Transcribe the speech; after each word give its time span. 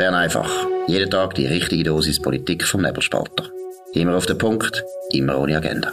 Bern 0.00 0.14
einfach. 0.14 0.50
Jeden 0.86 1.10
Tag 1.10 1.34
die 1.34 1.44
richtige 1.44 1.84
Dosis 1.84 2.22
Politik 2.22 2.64
vom 2.64 2.80
Nebelspalter. 2.80 3.50
Immer 3.92 4.16
auf 4.16 4.24
den 4.24 4.38
Punkt, 4.38 4.82
immer 5.12 5.38
ohne 5.38 5.58
Agenda. 5.58 5.92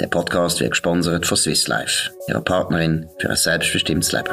Der 0.00 0.06
Podcast 0.06 0.60
wird 0.60 0.70
gesponsert 0.70 1.26
von 1.26 1.36
Swiss 1.36 1.66
Life, 1.66 2.12
ihrer 2.28 2.40
Partnerin 2.40 3.08
für 3.18 3.30
ein 3.30 3.34
selbstbestimmtes 3.34 4.12
Leben. 4.12 4.30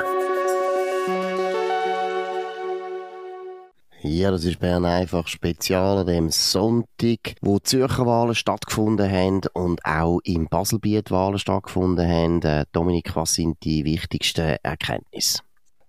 Ja, 4.03 4.29
das 4.29 4.45
ist 4.45 4.59
Bern 4.59 4.85
einfach 4.85 5.27
spezial 5.27 5.97
an 5.97 6.05
dem 6.05 6.29
Sonntag, 6.29 7.33
wo 7.41 7.57
die 7.57 7.63
Zürcher 7.63 8.05
Wahlen 8.05 8.35
stattgefunden 8.35 9.09
haben 9.09 9.41
und 9.53 9.83
auch 9.83 10.19
im 10.23 10.45
Baselbiet 10.47 11.09
Wahlen 11.09 11.39
stattgefunden 11.39 12.07
haben. 12.07 12.43
Äh, 12.43 12.65
Dominik, 12.73 13.15
was 13.15 13.33
sind 13.33 13.57
die 13.63 13.85
wichtigsten 13.85 14.57
Erkenntnisse? 14.61 15.39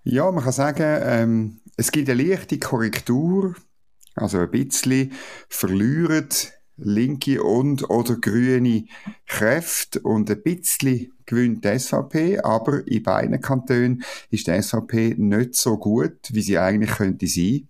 Ja, 0.09 0.31
man 0.31 0.45
kann 0.45 0.53
sagen, 0.53 1.01
ähm, 1.03 1.61
es 1.77 1.91
gibt 1.91 2.09
eine 2.09 2.23
leichte 2.23 2.61
Korrektur, 2.61 3.57
also 4.15 4.39
ein 4.39 4.53
bisschen 4.53 5.11
verlieren 5.49 6.29
linke 6.77 7.43
und 7.43 7.91
oder 7.91 8.15
grüne 8.15 8.85
Kräfte 9.27 9.99
und 9.99 10.31
ein 10.31 10.43
bisschen 10.45 11.13
gewinnt 11.25 11.65
die 11.65 11.77
SVP, 11.77 12.39
aber 12.39 12.87
in 12.87 13.03
beiden 13.03 13.41
Kantonen 13.41 14.05
ist 14.31 14.47
die 14.47 14.63
SVP 14.63 15.17
nicht 15.19 15.57
so 15.57 15.77
gut, 15.77 16.17
wie 16.31 16.43
sie 16.43 16.57
eigentlich 16.57 16.93
könnte 16.93 17.27
sein. 17.27 17.69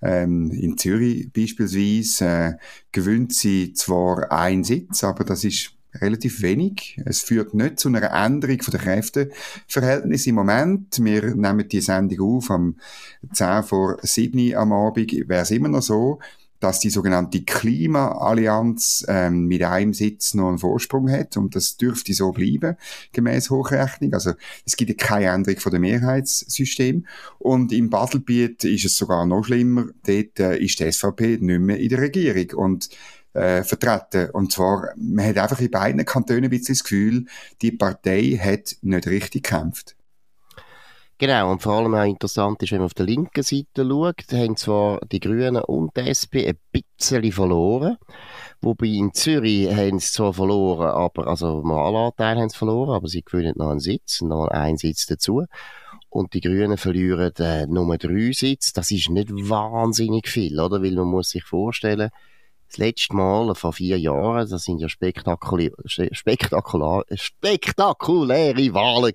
Ähm, 0.00 0.52
in 0.52 0.78
Zürich 0.78 1.30
beispielsweise 1.34 2.24
äh, 2.24 2.52
gewinnt 2.92 3.34
sie 3.34 3.74
zwar 3.74 4.32
einen 4.32 4.64
Sitz, 4.64 5.04
aber 5.04 5.24
das 5.24 5.44
ist 5.44 5.73
relativ 6.00 6.42
wenig. 6.42 7.00
Es 7.04 7.20
führt 7.20 7.54
nicht 7.54 7.78
zu 7.78 7.88
einer 7.88 8.12
Änderung 8.12 8.58
der 8.58 8.80
Kräfteverhältnisse 8.80 10.30
im 10.30 10.36
Moment. 10.36 11.02
Wir 11.02 11.34
nehmen 11.34 11.68
die 11.68 11.80
Sendung 11.80 12.36
auf 12.36 12.50
am 12.50 12.76
10 13.32 13.62
vor 13.62 13.98
7 14.02 14.54
am 14.54 14.72
Abend. 14.72 15.12
Wäre 15.28 15.42
es 15.42 15.50
immer 15.50 15.68
noch 15.68 15.82
so, 15.82 16.20
dass 16.64 16.80
die 16.80 16.88
sogenannte 16.88 17.42
Klimaallianz 17.42 19.04
ähm, 19.06 19.46
mit 19.46 19.62
einem 19.62 19.92
Sitz 19.92 20.32
noch 20.32 20.48
einen 20.48 20.58
Vorsprung 20.58 21.10
hat 21.10 21.36
und 21.36 21.54
das 21.54 21.76
dürfte 21.76 22.14
so 22.14 22.32
bleiben, 22.32 22.76
gemäß 23.12 23.50
Hochrechnung. 23.50 24.14
Also 24.14 24.32
es 24.64 24.76
gibt 24.76 24.98
keine 24.98 25.26
Änderung 25.26 25.60
von 25.60 25.72
dem 25.72 25.82
Mehrheitssystem 25.82 27.04
und 27.38 27.70
im 27.70 27.90
Baselbiet 27.90 28.64
ist 28.64 28.86
es 28.86 28.96
sogar 28.96 29.26
noch 29.26 29.44
schlimmer. 29.44 29.88
Dort 30.06 30.40
äh, 30.40 30.56
ist 30.56 30.80
die 30.80 30.90
SVP 30.90 31.38
nicht 31.38 31.60
mehr 31.60 31.78
in 31.78 31.90
der 31.90 32.00
Regierung 32.00 32.58
und 32.58 32.88
äh, 33.34 33.62
vertreten. 33.62 34.30
Und 34.30 34.52
zwar, 34.52 34.88
man 34.96 35.26
hat 35.26 35.38
einfach 35.38 35.60
in 35.60 35.70
beiden 35.70 36.04
Kantonen 36.04 36.44
ein 36.44 36.50
bisschen 36.50 36.74
das 36.74 36.84
Gefühl, 36.84 37.26
die 37.60 37.72
Partei 37.72 38.38
hat 38.40 38.76
nicht 38.82 39.06
richtig 39.06 39.44
gekämpft. 39.44 39.96
Genau, 41.18 41.52
und 41.52 41.62
vor 41.62 41.74
allem 41.74 41.94
auch 41.94 42.04
interessant 42.04 42.60
ist, 42.62 42.72
wenn 42.72 42.78
man 42.78 42.86
auf 42.86 42.94
der 42.94 43.06
linken 43.06 43.44
Seite 43.44 43.86
schaut, 43.88 44.32
haben 44.32 44.56
zwar 44.56 45.00
die 45.12 45.20
Grünen 45.20 45.62
und 45.62 45.96
die 45.96 46.00
SP 46.10 46.42
ein 46.42 46.58
bisschen 46.72 47.30
verloren, 47.30 47.98
wobei 48.60 48.86
in 48.86 49.14
Zürich 49.14 49.70
haben 49.70 50.00
sie 50.00 50.10
zwar 50.10 50.34
verloren, 50.34 50.88
aber, 50.88 51.28
also 51.28 51.60
im 51.60 51.70
Wahlanteil 51.70 52.36
haben 52.36 52.48
sie 52.48 52.58
verloren, 52.58 52.96
aber 52.96 53.06
sie 53.06 53.22
gewinnen 53.22 53.54
noch 53.56 53.70
einen 53.70 53.78
Sitz, 53.78 54.22
noch 54.22 54.48
einen 54.48 54.76
Sitz 54.76 55.06
dazu. 55.06 55.44
Und 56.10 56.34
die 56.34 56.40
Grünen 56.40 56.76
verlieren 56.76 57.32
äh, 57.38 57.66
nur 57.66 57.96
drei 57.96 58.32
Sitze. 58.32 58.72
Das 58.74 58.90
ist 58.90 59.08
nicht 59.10 59.30
wahnsinnig 59.32 60.28
viel, 60.28 60.60
oder? 60.60 60.82
Weil 60.82 60.94
man 60.94 61.08
muss 61.08 61.30
sich 61.30 61.42
vorstellen, 61.42 62.10
das 62.74 62.78
letzte 62.78 63.14
Mal 63.14 63.54
vor 63.54 63.72
vier 63.72 63.98
Jahren, 64.00 64.48
das 64.48 64.64
sind 64.64 64.80
ja 64.80 64.88
spektakulä 64.88 65.70
spektakulär, 65.86 67.04
spektakuläre 67.14 68.74
Wahlen 68.74 69.12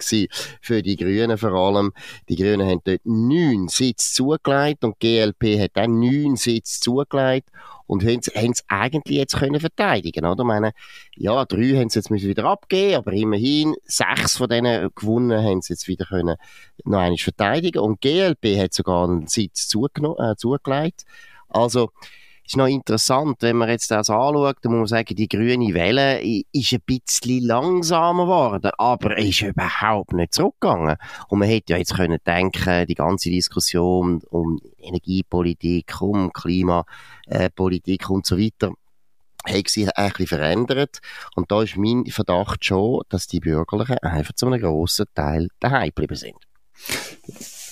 für 0.61 0.81
die 0.81 0.95
Grünen 0.95 1.37
vor 1.37 1.51
allem. 1.51 1.91
Die 2.29 2.37
Grünen 2.37 2.65
haben 2.65 2.79
dort 2.85 3.01
neun 3.03 3.67
Sitze 3.67 4.13
zugelegt 4.13 4.85
und 4.85 4.95
die 5.01 5.07
GLP 5.07 5.59
hat 5.59 5.71
dann 5.73 5.99
neun 5.99 6.37
Sitze 6.37 6.79
zugelegt 6.79 7.49
und 7.85 8.05
haben 8.05 8.21
es 8.21 8.63
eigentlich 8.69 9.17
jetzt 9.17 9.35
können 9.35 9.59
verteidigen, 9.59 10.25
oder? 10.25 10.43
Ich 10.43 10.47
meine, 10.47 10.71
ja, 11.17 11.43
drei 11.43 11.75
haben 11.75 11.89
sie 11.89 11.99
jetzt 11.99 12.11
müssen 12.11 12.29
wieder 12.29 12.45
abgeben, 12.45 12.95
aber 12.95 13.11
immerhin 13.11 13.75
sechs 13.83 14.37
von 14.37 14.47
denen 14.47 14.89
gewonnen 14.95 15.43
haben 15.43 15.61
sie 15.61 15.73
jetzt 15.73 15.89
wieder 15.89 16.05
können 16.05 16.37
noch 16.85 16.99
einmal 16.99 17.17
verteidigen 17.17 17.79
und 17.79 17.99
GLP 17.99 18.57
hat 18.57 18.73
sogar 18.73 19.09
einen 19.09 19.27
Sitz 19.27 19.69
äh, 19.73 20.35
zugelegt. 20.37 21.03
Also, 21.49 21.91
ist 22.49 22.57
noch 22.57 22.67
interessant, 22.67 23.37
wenn 23.41 23.57
man 23.57 23.69
jetzt 23.69 23.91
das 23.91 24.09
anschaut, 24.09 24.57
dann 24.63 24.71
muss 24.71 24.89
man 24.91 24.99
sagen, 24.99 25.15
die 25.15 25.27
grüne 25.27 25.71
Welle 25.75 26.19
ist 26.51 26.73
ein 26.73 26.81
bisschen 26.83 27.43
langsamer 27.43 28.23
geworden, 28.23 28.71
aber 28.77 29.17
ist 29.19 29.43
überhaupt 29.43 30.13
nicht 30.13 30.33
zurückgegangen. 30.33 30.95
Und 31.27 31.39
man 31.39 31.47
hätte 31.47 31.73
ja 31.73 31.77
jetzt 31.77 31.95
können 31.95 32.17
denken, 32.25 32.87
die 32.87 32.95
ganze 32.95 33.29
Diskussion 33.29 34.21
um 34.31 34.59
Energiepolitik, 34.79 36.01
um 36.01 36.33
Klimapolitik 36.33 38.09
und 38.09 38.25
so 38.25 38.39
weiter, 38.39 38.71
hat 39.45 39.69
sich 39.69 39.95
ein 39.95 40.09
bisschen 40.09 40.27
verändert. 40.27 41.01
Und 41.35 41.51
da 41.51 41.61
ist 41.61 41.77
mein 41.77 42.05
Verdacht 42.07 42.65
schon, 42.65 43.03
dass 43.09 43.27
die 43.27 43.39
Bürgerlichen 43.39 43.99
einfach 43.99 44.33
zu 44.33 44.47
einem 44.47 44.59
grossen 44.59 45.05
Teil 45.13 45.49
daheim 45.59 45.89
geblieben 45.89 46.15
sind. 46.15 46.37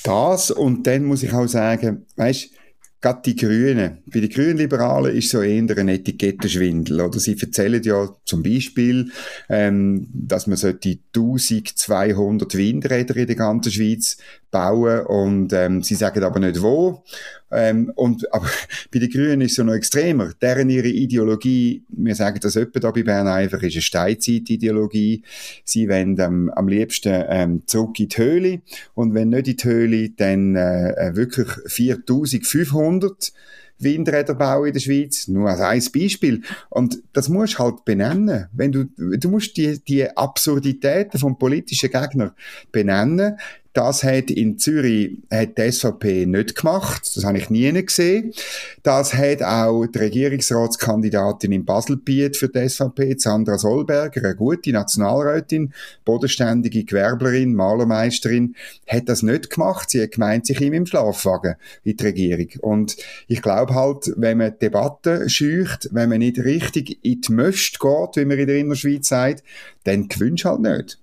Das, 0.03 0.51
und 0.51 0.85
dann 0.85 1.05
muss 1.05 1.23
ich 1.23 1.33
auch 1.33 1.47
sagen, 1.47 2.05
weißt, 2.15 2.51
Gerade 2.99 3.21
die 3.25 3.35
Grünen. 3.35 3.99
Bei 4.11 4.19
den 4.19 4.29
Grünliberalen 4.29 5.15
ist 5.15 5.29
so 5.29 5.41
eher 5.41 5.63
ein 5.77 5.87
Etikettenschwindel. 5.87 7.01
Oder 7.01 7.19
sie 7.19 7.37
erzählen 7.39 7.81
ja 7.83 8.09
zum 8.25 8.41
Beispiel, 8.41 9.11
ähm, 9.49 10.07
dass 10.11 10.47
man 10.47 10.57
sollte 10.57 10.97
1200 11.15 12.55
Windräder 12.55 13.15
in 13.15 13.27
der 13.27 13.35
ganzen 13.35 13.71
Schweiz 13.71 14.17
bauen 14.51 15.05
und 15.05 15.53
ähm, 15.53 15.83
sie 15.83 15.95
sagen 15.95 16.23
aber 16.23 16.39
nicht 16.39 16.61
wo. 16.61 17.03
Ähm, 17.51 17.91
und, 17.95 18.31
aber 18.33 18.49
bei 18.91 18.99
den 18.99 19.09
Grünen 19.09 19.41
ist 19.41 19.51
es 19.51 19.57
ja 19.57 19.63
noch 19.63 19.73
extremer. 19.73 20.31
Deren 20.41 20.69
ihre 20.69 20.87
Ideologie, 20.87 21.83
wir 21.89 22.15
sagen 22.15 22.39
das 22.41 22.57
öppe 22.57 22.79
da 22.79 22.91
bei 22.91 23.03
Bern 23.03 23.27
einfach, 23.27 23.61
ist 23.61 23.73
eine 23.73 23.81
Steinzeit-Ideologie. 23.81 25.23
Sie 25.63 25.89
wollen 25.89 26.19
ähm, 26.19 26.51
am 26.55 26.67
liebsten 26.67 27.23
ähm, 27.27 27.63
zurück 27.65 27.99
in 27.99 28.09
die 28.09 28.17
Höhle 28.17 28.61
und 28.93 29.13
wenn 29.13 29.29
nicht 29.29 29.47
in 29.47 29.57
die 29.57 29.63
Höhle, 29.63 30.09
dann 30.11 30.55
äh, 30.55 30.91
äh 30.91 31.15
wirklich 31.15 31.47
4500 31.67 33.33
Windräder 33.79 34.35
bauen 34.35 34.67
in 34.67 34.73
der 34.73 34.79
Schweiz. 34.79 35.27
Nur 35.27 35.49
als 35.49 35.61
ein 35.61 35.83
Beispiel. 35.93 36.41
Und 36.69 36.99
das 37.13 37.29
musst 37.29 37.59
halt 37.59 37.85
benennen. 37.85 38.47
Wenn 38.53 38.71
du, 38.71 38.85
du 38.85 39.29
musst 39.29 39.57
die, 39.57 39.79
die 39.79 40.09
Absurditäten 40.15 41.19
vom 41.19 41.37
politischen 41.37 41.91
Gegner 41.91 42.33
benennen. 42.71 43.37
Das 43.77 44.03
hat 44.03 44.31
in 44.31 44.57
Zürich 44.57 45.19
hat 45.31 45.55
die 45.59 45.71
SVP 45.71 46.25
nicht 46.25 46.55
gemacht. 46.55 47.15
Das 47.15 47.23
habe 47.23 47.37
ich 47.37 47.51
nie 47.51 47.71
gesehen. 47.71 48.33
Das 48.81 49.13
hat 49.13 49.43
auch 49.43 49.85
die 49.85 49.99
Regierungsratskandidatin 49.99 51.51
in 51.51 51.63
Baselbiet 51.63 52.37
für 52.37 52.49
die 52.49 52.67
SVP, 52.67 53.13
Sandra 53.19 53.59
Solberger, 53.59 54.23
eine 54.23 54.35
gute 54.35 54.71
Nationalrätin, 54.71 55.75
bodenständige 56.05 56.85
Gewerblerin, 56.85 57.53
Malermeisterin, 57.53 58.55
hat 58.87 59.09
das 59.09 59.21
nicht 59.21 59.51
gemacht. 59.51 59.91
Sie 59.91 60.01
hat 60.01 60.13
gemeint, 60.13 60.47
sich 60.47 60.59
ihm 60.59 60.73
im 60.73 60.87
Schlafwagen 60.87 61.53
in 61.83 61.97
die 61.97 62.03
Regierung. 62.03 62.49
Und 62.61 62.97
ich 63.27 63.43
glaube 63.43 63.75
halt, 63.75 64.11
wenn 64.15 64.39
man 64.39 64.57
Debatten 64.57 65.29
scheucht, 65.29 65.89
wenn 65.91 66.09
man 66.09 66.17
nicht 66.17 66.39
richtig 66.39 66.97
in 67.05 67.21
die 67.21 67.31
Möst 67.31 67.79
geht, 67.79 68.15
wie 68.15 68.25
man 68.25 68.39
in 68.39 68.47
der 68.47 68.57
Innerschweiz 68.57 69.07
sagt, 69.07 69.43
dann 69.83 70.07
gewünscht 70.07 70.45
halt 70.45 70.61
nicht. 70.61 70.97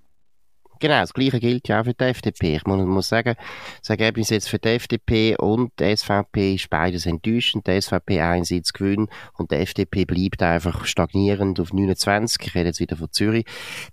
Genau, 0.85 1.01
das 1.01 1.15
Gleiche 1.15 1.41
gilt 1.41 1.67
ja 1.67 1.81
auch 1.81 1.85
für 1.85 1.95
die 1.95 2.05
FDP. 2.05 2.57
Ich 2.57 2.67
muss, 2.67 2.85
muss 2.85 3.09
sagen, 3.09 3.37
das 3.81 3.89
Ergebnis 3.89 4.29
jetzt 4.29 4.51
für 4.51 4.59
die 4.59 4.69
FDP 4.69 5.35
und 5.35 5.73
die 5.81 5.97
SVP 5.97 6.57
ist 6.57 6.69
beides 6.69 7.07
enttäuschend. 7.07 7.67
Die 7.67 7.81
SVP 7.81 8.21
einen 8.21 8.45
Sitz 8.45 8.71
gewinnt 8.75 9.09
und 9.39 9.51
die 9.51 9.55
FDP 9.55 10.05
bleibt 10.05 10.43
einfach 10.43 10.85
stagnierend 10.85 11.59
auf 11.59 11.73
29. 11.73 12.49
Ich 12.49 12.55
rede 12.55 12.67
jetzt 12.67 12.81
wieder 12.81 12.99
von 12.99 13.11
Zürich. 13.11 13.47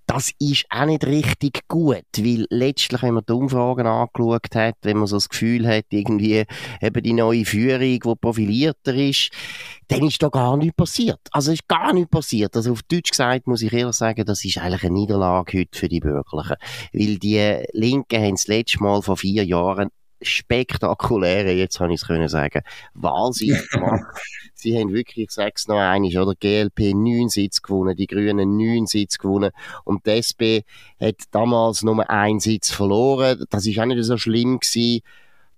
Das 0.06 0.32
ist 0.38 0.66
auch 0.70 0.84
nicht 0.84 1.06
richtig 1.06 1.66
gut, 1.70 2.04
weil 2.18 2.46
letztlich, 2.50 3.02
wenn 3.04 3.14
man 3.14 3.24
die 3.26 3.32
Umfragen 3.32 3.88
angeschaut 3.88 4.54
hat, 4.54 4.76
wenn 4.82 4.98
man 4.98 5.08
so 5.08 5.16
das 5.16 5.30
Gefühl 5.30 5.66
hat, 5.66 5.86
irgendwie 5.92 6.44
eben 6.82 7.04
die 7.04 7.14
neue 7.14 7.46
Führung, 7.46 8.02
die 8.02 8.16
profilierter 8.20 8.94
ist, 8.96 9.32
dann 9.88 10.04
ist 10.04 10.22
da 10.24 10.30
gar 10.30 10.58
nichts 10.58 10.76
passiert. 10.76 11.20
Also 11.32 11.52
ist 11.52 11.68
gar 11.68 11.94
nichts 11.94 12.10
passiert. 12.10 12.56
Also 12.56 12.74
auf 12.74 12.84
Deutsch 12.84 13.12
gesagt 13.12 13.48
muss 13.48 13.62
ich 13.62 13.72
ehrlich 13.72 13.96
sagen, 13.96 14.26
das 14.26 14.44
ist 14.44 14.58
eigentlich 14.58 14.84
eine 14.84 14.94
Niederlage 14.94 15.60
heute 15.60 15.78
für 15.78 15.90
die 15.90 16.00
Bürgerlichen. 16.00 16.56
Weil 16.94 17.18
die 17.18 17.64
Linken 17.74 18.22
haben 18.22 18.36
das 18.36 18.48
letzte 18.48 18.82
Mal 18.82 19.02
vor 19.02 19.18
vier 19.18 19.46
Jahren 19.46 19.90
spektakuläre, 20.22 21.52
jetzt 21.52 21.80
kann 21.80 21.90
ich 21.90 22.02
es 22.02 22.08
können 22.08 22.28
sagen, 22.28 22.62
Wahlsieg 22.94 23.70
gemacht. 23.72 24.06
Sie 24.54 24.78
haben 24.78 24.94
wirklich, 24.94 25.26
ich 25.26 25.32
sag's 25.32 25.68
noch 25.68 25.80
einmal, 25.80 26.16
oder? 26.16 26.36
GLP 26.36 26.94
neun 26.94 27.30
Sitz 27.30 27.62
gewonnen, 27.62 27.96
die 27.96 28.06
Grünen 28.06 28.58
neun 28.58 28.86
Sitz 28.86 29.18
gewonnen 29.18 29.52
und 29.84 30.06
die 30.06 30.12
SP 30.22 30.62
hat 31.00 31.16
damals 31.32 31.82
nur 31.82 32.08
einen 32.10 32.40
Sitz 32.40 32.72
verloren. 32.72 33.44
Das 33.50 33.66
ist 33.66 33.80
auch 33.80 33.86
nicht 33.86 34.04
so 34.04 34.18
schlimm 34.18 34.60
gewesen 34.60 35.02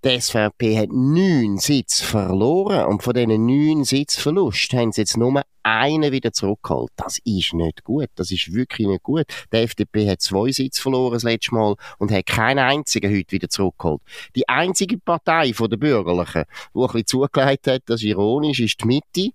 Die 0.05 0.19
SVP 0.19 0.77
hat 0.77 0.89
neun 0.91 1.57
Sitze 1.59 2.03
verloren 2.03 2.87
und 2.87 3.01
von 3.01 3.13
diesen 3.13 3.45
neun 3.45 3.85
Sitzverlust 3.85 4.73
haben 4.73 4.91
sie 4.91 4.99
jetzt 4.99 5.15
nur 5.15 5.41
einen 5.63 6.11
wieder 6.11 6.33
zurückgeholt. 6.33 6.91
Das 6.97 7.19
ist 7.23 7.53
nicht 7.53 7.85
gut. 7.85 8.09
Das 8.15 8.29
ist 8.29 8.53
wirklich 8.53 8.85
nicht 8.85 9.01
gut. 9.01 9.23
Die 9.53 9.57
FDP 9.59 10.09
hat 10.09 10.19
zwei 10.19 10.51
Sitze 10.51 10.81
verloren 10.81 11.13
das 11.13 11.23
letzte 11.23 11.55
Mal 11.55 11.75
und 11.99 12.11
hat 12.11 12.25
keinen 12.25 12.59
einzigen 12.59 13.15
heute 13.15 13.31
wieder 13.31 13.47
zurückgeholt. 13.47 14.01
Die 14.35 14.49
einzige 14.49 14.97
Partei 14.97 15.53
den 15.53 15.79
Bürgerlichen, 15.79 16.43
die 16.75 16.79
ein 16.79 16.87
bisschen 16.87 17.05
zugelegt 17.05 17.67
hat, 17.67 17.83
das 17.85 18.01
ist 18.01 18.07
ironisch, 18.07 18.59
ist 18.59 18.81
die 18.81 18.87
Mitte. 18.87 19.29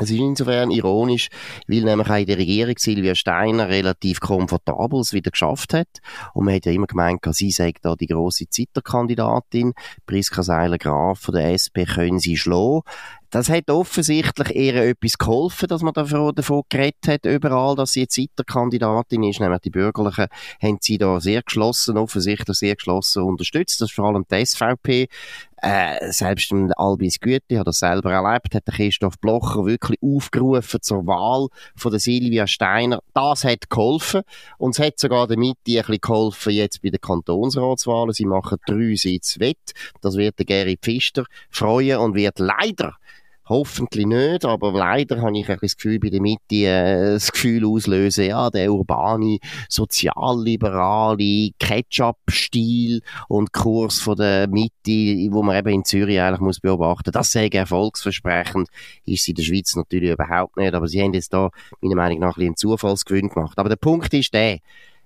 Es 0.00 0.10
ist 0.10 0.18
insofern 0.18 0.70
ironisch, 0.70 1.28
weil 1.66 1.82
nämlich 1.82 2.08
auch 2.08 2.16
in 2.16 2.26
der 2.26 2.38
Regierung 2.38 2.74
Silvia 2.78 3.16
Steiner 3.16 3.68
relativ 3.68 4.20
komfortabel 4.20 5.00
es 5.00 5.12
wieder 5.12 5.32
geschafft 5.32 5.74
hat. 5.74 5.88
Und 6.34 6.44
man 6.44 6.54
hat 6.54 6.66
ja 6.66 6.72
immer 6.72 6.86
gemeint, 6.86 7.20
sie 7.32 7.50
sei 7.50 7.72
da 7.82 7.96
die 7.96 8.06
grosse 8.06 8.48
Zitterkandidatin. 8.48 9.72
Priska 10.06 10.44
Seiler-Graf 10.44 11.18
von 11.18 11.34
der 11.34 11.52
SP 11.52 11.82
können 11.84 12.20
sie 12.20 12.36
schlagen. 12.36 12.82
Das 13.30 13.50
hat 13.50 13.68
offensichtlich 13.68 14.56
eher 14.56 14.88
etwas 14.88 15.18
geholfen, 15.18 15.68
dass 15.68 15.82
man 15.82 15.92
davon, 15.92 16.34
davon 16.34 16.62
geredet 16.70 17.08
hat, 17.08 17.26
überall, 17.26 17.76
dass 17.76 17.92
sie 17.92 18.00
jetzt 18.00 18.14
Zitterkandidatin 18.14 19.22
ist. 19.24 19.40
Nämlich 19.40 19.60
die 19.60 19.70
Bürgerlichen 19.70 20.28
haben 20.62 20.78
sie 20.80 20.96
da 20.96 21.20
sehr 21.20 21.42
geschlossen, 21.42 21.98
offensichtlich 21.98 22.56
sehr 22.56 22.76
geschlossen 22.76 23.24
unterstützt. 23.24 23.82
Das 23.82 23.90
ist 23.90 23.94
vor 23.94 24.06
allem 24.06 24.24
die 24.30 24.46
SVP. 24.46 25.08
Äh, 25.60 26.12
selbst 26.12 26.52
im 26.52 26.72
Albis 26.76 27.18
Güte 27.18 27.58
hat 27.58 27.66
das 27.66 27.80
selber 27.80 28.12
erlebt, 28.12 28.54
hat 28.54 28.66
der 28.66 28.74
Christoph 28.74 29.18
Blocher 29.18 29.66
wirklich 29.66 29.98
aufgerufen 30.00 30.80
zur 30.82 31.06
Wahl 31.06 31.48
von 31.74 31.90
der 31.90 31.98
Silvia 31.98 32.46
Steiner. 32.46 33.02
Das 33.12 33.44
hat 33.44 33.68
geholfen. 33.68 34.22
Und 34.58 34.78
es 34.78 34.84
hat 34.84 34.98
sogar 34.98 35.26
der 35.26 35.36
Mitte 35.36 35.58
ein 35.66 35.74
bisschen 35.74 36.00
geholfen 36.00 36.52
jetzt 36.52 36.80
bei 36.82 36.90
den 36.90 37.00
Kantonsratswahlen. 37.00 38.12
Sie 38.12 38.26
machen 38.26 38.58
drei 38.66 38.94
Sitze 38.94 39.40
wett. 39.40 39.72
Das 40.00 40.16
wird 40.16 40.38
der 40.38 40.46
Gary 40.46 40.78
Pfister 40.80 41.24
freuen 41.50 41.98
und 41.98 42.14
wird 42.14 42.38
leider 42.38 42.94
Hoffentlich 43.48 44.06
nicht, 44.06 44.44
aber 44.44 44.72
leider 44.72 45.22
habe 45.22 45.38
ich 45.38 45.48
ein 45.48 45.58
das 45.60 45.76
Gefühl, 45.76 46.00
bei 46.00 46.10
der 46.10 46.20
Mitte 46.20 46.56
äh, 46.56 47.12
das 47.12 47.30
Gefühl 47.30 47.64
auslösen, 47.64 48.26
ja, 48.26 48.50
der 48.50 48.72
urbane, 48.72 49.38
sozialliberale 49.68 51.50
Ketchup-Stil 51.58 53.00
und 53.28 53.52
Kurs 53.52 54.00
von 54.00 54.16
der 54.16 54.48
Mitte, 54.48 55.30
wo 55.30 55.42
man 55.42 55.56
eben 55.56 55.68
in 55.68 55.84
Zürich 55.84 56.20
eigentlich 56.20 56.40
muss 56.40 56.60
beobachten, 56.60 57.12
das 57.12 57.30
sehr 57.30 57.52
erfolgsversprechend, 57.52 58.68
ist 59.06 59.24
sie 59.24 59.30
in 59.30 59.36
der 59.36 59.44
Schweiz 59.44 59.76
natürlich 59.76 60.10
überhaupt 60.10 60.56
nicht, 60.56 60.74
aber 60.74 60.88
sie 60.88 61.00
haben 61.00 61.14
jetzt 61.14 61.32
da 61.32 61.50
meiner 61.80 61.96
Meinung 61.96 62.18
nach 62.18 62.36
ein 62.36 62.48
einen 62.48 62.56
Zufallsgewinn 62.56 63.28
gemacht. 63.28 63.58
Aber 63.58 63.68
der 63.68 63.76
Punkt 63.76 64.12
ist 64.14 64.34
der, 64.34 64.58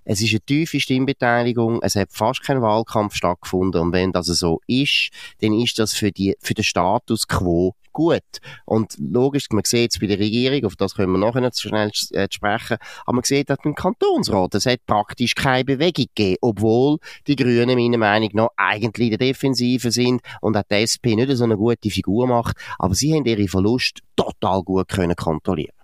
es 0.04 0.20
ist 0.20 0.32
eine 0.32 0.40
tiefe 0.40 0.80
Stimmbeteiligung, 0.80 1.80
es 1.82 1.96
hat 1.96 2.12
fast 2.12 2.42
kein 2.42 2.62
Wahlkampf 2.62 3.14
stattgefunden 3.14 3.80
und 3.80 3.92
wenn 3.92 4.12
das 4.12 4.26
so 4.26 4.60
ist, 4.66 5.10
dann 5.40 5.52
ist 5.52 5.78
das 5.78 5.94
für, 5.94 6.12
die, 6.12 6.36
für 6.40 6.54
den 6.54 6.64
Status 6.64 7.28
quo 7.28 7.74
gut. 7.92 8.22
Und 8.64 8.96
logisch, 8.98 9.46
man 9.50 9.64
sieht 9.64 9.92
es 9.92 10.00
bei 10.00 10.06
der 10.06 10.18
Regierung, 10.18 10.64
auf 10.64 10.76
das 10.76 10.94
können 10.94 11.12
wir 11.12 11.18
nachher 11.18 11.40
nicht 11.40 11.54
so 11.54 11.68
schnell 11.68 11.90
äh, 12.12 12.26
sprechen, 12.30 12.78
aber 13.04 13.16
man 13.16 13.24
sieht 13.24 13.50
auch 13.50 13.56
beim 13.62 13.74
Kantonsrat, 13.74 14.54
es 14.54 14.66
hat 14.66 14.84
praktisch 14.86 15.34
keine 15.34 15.64
Bewegung 15.64 16.06
gegeben, 16.14 16.38
obwohl 16.40 16.98
die 17.26 17.36
Grünen 17.36 17.78
meiner 17.78 17.98
Meinung 17.98 18.30
nach 18.32 18.48
eigentlich 18.56 19.12
in 19.12 19.18
der 19.18 19.26
Defensive 19.26 19.90
sind 19.90 20.22
und 20.40 20.56
auch 20.56 20.62
die 20.70 20.76
SP 20.88 21.14
nicht 21.14 21.30
so 21.36 21.44
eine 21.44 21.56
gute 21.56 21.90
Figur 21.90 22.26
macht, 22.26 22.56
aber 22.78 22.94
sie 22.94 23.14
haben 23.14 23.26
ihre 23.26 23.48
Verlust 23.48 24.00
total 24.16 24.62
gut 24.62 24.88
können 24.88 25.16
kontrollieren. 25.16 25.81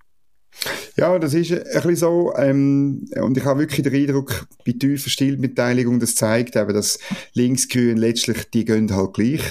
Ja, 0.96 1.18
das 1.18 1.34
ist 1.34 1.52
ein 1.52 1.62
bisschen 1.62 1.96
so. 1.96 2.34
Ähm, 2.36 3.08
und 3.20 3.36
ich 3.36 3.44
habe 3.44 3.60
wirklich 3.60 3.82
den 3.82 3.94
Eindruck, 3.94 4.46
bei 4.66 4.72
tiefer 4.72 5.10
Stillbeteiligung, 5.10 6.00
das 6.00 6.14
zeigt 6.14 6.56
eben, 6.56 6.74
dass 6.74 6.98
Linksgrün 7.34 7.96
letztlich, 7.96 8.50
die 8.50 8.64
gehen 8.64 8.94
halt 8.94 9.14
gleich 9.14 9.42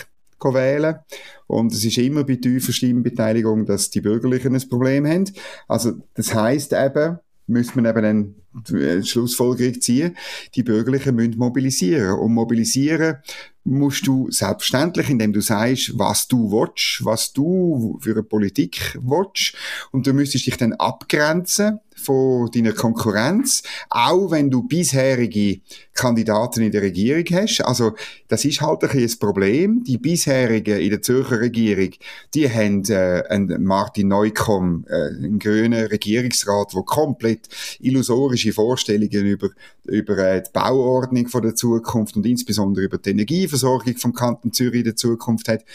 wählen. 0.43 0.99
Und 1.47 1.73
es 1.73 1.83
ist 1.83 1.97
immer 1.97 2.23
bei 2.23 2.35
tiefer 2.35 2.71
Stimmenbeteiligung, 2.71 3.65
dass 3.65 3.89
die 3.89 4.01
Bürgerlichen 4.01 4.53
ein 4.53 4.69
Problem 4.69 5.07
haben. 5.07 5.25
Also, 5.67 5.93
das 6.13 6.33
heißt 6.33 6.73
eben, 6.73 7.19
müssen 7.47 7.83
wir 7.83 7.89
eben 7.89 8.01
dann 8.01 8.35
die 8.69 9.03
Schlussfolgerung 9.03 9.81
ziehen, 9.81 10.17
die 10.55 10.63
Bürgerlichen 10.63 11.15
müssen 11.15 11.37
mobilisieren. 11.37 12.19
Und 12.19 12.33
mobilisieren 12.33 13.17
musst 13.63 14.07
du 14.07 14.29
selbstverständlich, 14.31 15.09
indem 15.09 15.33
du 15.33 15.41
sagst, 15.41 15.97
was 15.97 16.27
du 16.27 16.51
willst, 16.51 17.03
was 17.03 17.33
du 17.33 17.99
für 18.01 18.11
eine 18.11 18.23
Politik 18.23 18.97
willst. 19.01 19.55
Und 19.91 20.07
du 20.07 20.13
müsstest 20.13 20.47
dich 20.47 20.57
dann 20.57 20.73
abgrenzen 20.73 21.79
von 21.97 22.49
deiner 22.51 22.73
Konkurrenz, 22.73 23.63
auch 23.89 24.31
wenn 24.31 24.49
du 24.49 24.63
bisherige 24.63 25.59
Kandidaten 25.93 26.61
in 26.61 26.71
der 26.71 26.83
Regierung 26.83 27.25
hast. 27.31 27.61
Also, 27.61 27.93
das 28.27 28.45
ist 28.45 28.61
halt 28.61 28.83
ein, 28.83 28.97
ein 28.97 29.19
Problem. 29.19 29.83
Die 29.83 29.97
bisherigen 29.97 30.79
in 30.79 30.89
der 30.91 31.01
Zürcher 31.01 31.41
Regierung, 31.41 31.89
die 32.33 32.49
haben 32.49 32.83
äh, 32.89 33.23
einen 33.29 33.63
Martin 33.63 34.07
Neukomm, 34.07 34.85
äh, 34.87 35.07
einen 35.07 35.39
grünen 35.39 35.87
Regierungsrat, 35.87 36.73
der 36.73 36.83
komplett 36.83 37.49
illusorische 37.79 38.53
Vorstellungen 38.53 39.25
über, 39.25 39.49
über 39.85 40.17
äh, 40.19 40.43
die 40.43 40.51
Bauordnung 40.53 41.27
von 41.27 41.41
der 41.41 41.55
Zukunft 41.55 42.15
und 42.15 42.25
insbesondere 42.25 42.85
über 42.85 42.97
die 42.99 43.09
Energieversorgung 43.09 43.97
vom 43.97 44.13
Kanton 44.13 44.53
Zürich 44.53 44.79
in 44.79 44.85
der 44.85 44.95
Zukunft 44.95 45.47
hat. 45.47 45.65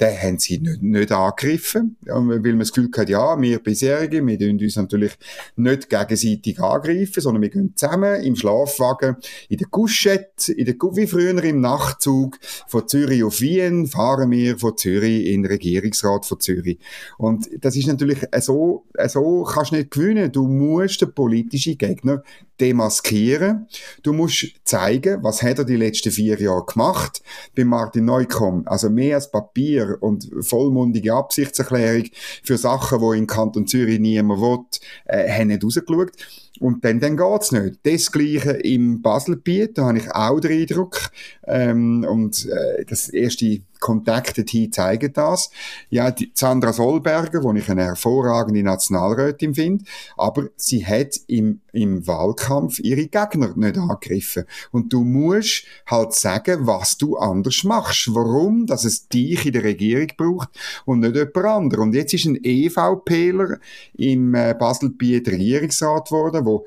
Den 0.00 0.16
haben 0.22 0.38
sie 0.38 0.58
nicht, 0.58 0.82
nicht 0.82 1.12
angegriffen, 1.12 1.96
weil 2.04 2.38
man 2.38 2.58
das 2.60 2.72
Gefühl 2.72 2.90
hat, 2.96 3.08
ja, 3.08 3.40
wir 3.40 3.58
bisherige, 3.58 4.24
wir 4.24 4.38
tun 4.38 4.60
uns 4.60 4.76
natürlich 4.76 5.12
nicht 5.56 5.71
nicht 5.76 5.88
gegenseitig 5.88 6.60
angreifen, 6.60 7.20
sondern 7.20 7.42
wir 7.42 7.50
gehen 7.50 7.72
zusammen 7.74 8.22
im 8.22 8.36
Schlafwagen, 8.36 9.16
in 9.48 9.58
der 9.58 9.68
Couchette, 9.68 10.52
in 10.52 10.66
der, 10.66 10.74
wie 10.74 11.06
früher 11.06 11.42
im 11.42 11.60
Nachtzug 11.60 12.38
von 12.66 12.86
Zürich 12.88 13.24
auf 13.24 13.40
Wien, 13.40 13.86
fahren 13.86 14.30
wir 14.30 14.58
von 14.58 14.76
Zürich 14.76 15.26
in 15.26 15.42
den 15.42 15.50
Regierungsrat 15.50 16.26
von 16.26 16.40
Zürich. 16.40 16.78
Und 17.18 17.48
das 17.60 17.76
ist 17.76 17.86
natürlich 17.86 18.18
so, 18.40 18.84
so 19.08 19.44
kannst 19.44 19.72
du 19.72 19.76
nicht 19.76 19.90
gewinnen. 19.90 20.32
Du 20.32 20.46
musst 20.46 21.00
den 21.00 21.12
politischen 21.12 21.78
Gegner 21.78 22.22
demaskieren. 22.60 23.66
Du 24.02 24.12
musst 24.12 24.46
zeigen, 24.64 25.22
was 25.22 25.42
hat 25.42 25.58
er 25.58 25.64
die 25.64 25.76
letzten 25.76 26.12
vier 26.12 26.40
Jahre 26.40 26.64
gemacht. 26.64 27.22
Bei 27.56 27.64
Martin 27.64 28.04
Neukomm, 28.04 28.62
also 28.66 28.88
mehr 28.88 29.16
als 29.16 29.30
Papier 29.30 29.98
und 30.00 30.30
vollmundige 30.40 31.12
Absichtserklärung 31.12 32.04
für 32.42 32.56
Sachen, 32.56 33.00
wo 33.00 33.12
in 33.12 33.26
Kanton 33.26 33.66
Zürich 33.66 33.98
niemand 33.98 34.40
will, 34.40 34.58
äh, 35.06 35.28
haben 35.28 35.50
rausgeschaut. 35.62 36.12
Und 36.60 36.84
dann, 36.84 37.00
dann 37.00 37.16
geht's 37.16 37.52
nicht. 37.52 37.80
Das 37.82 38.12
Gleiche 38.12 38.52
im 38.52 39.02
Baselbiet, 39.02 39.78
da 39.78 39.86
habe 39.86 39.98
ich 39.98 40.10
auch 40.12 40.40
den 40.40 40.60
Eindruck, 40.60 41.10
ähm, 41.46 42.04
und 42.08 42.46
äh, 42.46 42.84
das 42.84 43.08
erste 43.08 43.60
Kontakte 43.82 44.44
hier 44.48 44.70
zeigen 44.70 45.12
das. 45.12 45.50
Ja, 45.90 46.10
die 46.10 46.30
Sandra 46.34 46.72
Solberger, 46.72 47.42
wo 47.42 47.52
ich 47.52 47.68
eine 47.68 47.84
hervorragende 47.84 48.62
Nationalrätin 48.62 49.54
finde, 49.54 49.84
aber 50.16 50.48
sie 50.56 50.86
hat 50.86 51.16
im, 51.26 51.60
im 51.72 52.06
Wahlkampf 52.06 52.78
ihre 52.78 53.08
Gegner 53.08 53.52
nicht 53.56 53.76
angegriffen. 53.76 54.44
Und 54.70 54.92
du 54.92 55.02
musst 55.02 55.64
halt 55.86 56.14
sagen, 56.14 56.66
was 56.66 56.96
du 56.96 57.16
anders 57.16 57.64
machst. 57.64 58.14
Warum, 58.14 58.66
dass 58.66 58.84
es 58.84 59.08
dich 59.08 59.44
in 59.44 59.52
der 59.52 59.64
Regierung 59.64 60.08
braucht 60.16 60.48
und 60.84 61.00
nicht 61.00 61.16
jemand 61.16 61.44
anderes. 61.44 61.82
Und 61.82 61.94
jetzt 61.94 62.14
ist 62.14 62.24
ein 62.24 62.38
EVPler 62.42 63.58
im 63.94 64.34
äh, 64.34 64.54
Baselbiet 64.54 65.28
Regierungsrat 65.28 66.06
geworden, 66.06 66.46
wo 66.46 66.66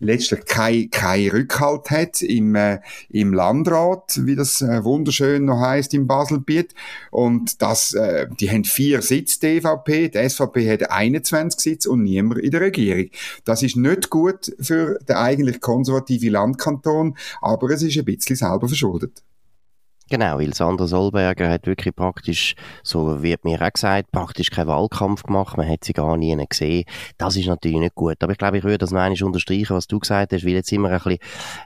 letztlich 0.00 0.44
kein, 0.44 0.90
kein 0.90 1.28
Rückhalt 1.28 1.90
hat 1.90 2.22
im, 2.22 2.54
äh, 2.54 2.80
im 3.10 3.32
Landrat, 3.32 4.20
wie 4.24 4.36
das 4.36 4.60
äh, 4.60 4.84
wunderschön 4.84 5.44
noch 5.44 5.60
heißt 5.60 5.94
im 5.94 6.06
Baselbiet. 6.06 6.74
Und 7.10 7.62
das, 7.62 7.94
äh, 7.94 8.26
die 8.40 8.50
haben 8.50 8.64
vier 8.64 9.02
Sitze, 9.02 9.40
die 9.40 9.58
EVP, 9.58 10.08
die 10.08 10.28
SVP 10.28 10.70
hat 10.70 10.90
21 10.90 11.60
Sitze 11.60 11.90
und 11.90 12.02
niemand 12.02 12.40
in 12.40 12.50
der 12.50 12.60
Regierung. 12.60 13.06
Das 13.44 13.62
ist 13.62 13.76
nicht 13.76 14.10
gut 14.10 14.52
für 14.60 14.98
den 15.08 15.16
eigentlich 15.16 15.60
konservativen 15.60 16.30
Landkanton, 16.30 17.16
aber 17.40 17.70
es 17.70 17.82
ist 17.82 17.96
ein 17.98 18.04
bisschen 18.04 18.36
selber 18.36 18.68
verschuldet. 18.68 19.22
Genau, 20.10 20.38
weil 20.38 20.54
Sandra 20.54 20.86
Solberger 20.86 21.50
hat 21.50 21.66
wirklich 21.66 21.94
praktisch, 21.94 22.54
so 22.82 23.22
wird 23.22 23.44
mir 23.44 23.60
auch 23.60 23.70
gesagt, 23.70 24.10
praktisch 24.10 24.50
keinen 24.50 24.68
Wahlkampf 24.68 25.22
gemacht, 25.22 25.58
man 25.58 25.68
hat 25.68 25.84
sie 25.84 25.92
gar 25.92 26.16
nie 26.16 26.34
gesehen. 26.48 26.84
Das 27.18 27.36
ist 27.36 27.46
natürlich 27.46 27.78
nicht 27.78 27.94
gut. 27.94 28.16
Aber 28.20 28.32
ich 28.32 28.38
glaube, 28.38 28.56
ich 28.56 28.64
würde 28.64 28.78
das 28.78 28.90
noch 28.90 29.00
einmal 29.00 29.22
unterstreichen, 29.22 29.76
was 29.76 29.86
du 29.86 29.98
gesagt 29.98 30.32
hast, 30.32 30.46
weil 30.46 30.54
jetzt 30.54 30.72
immer 30.72 30.88
ein 30.88 30.98
bisschen 30.98 31.18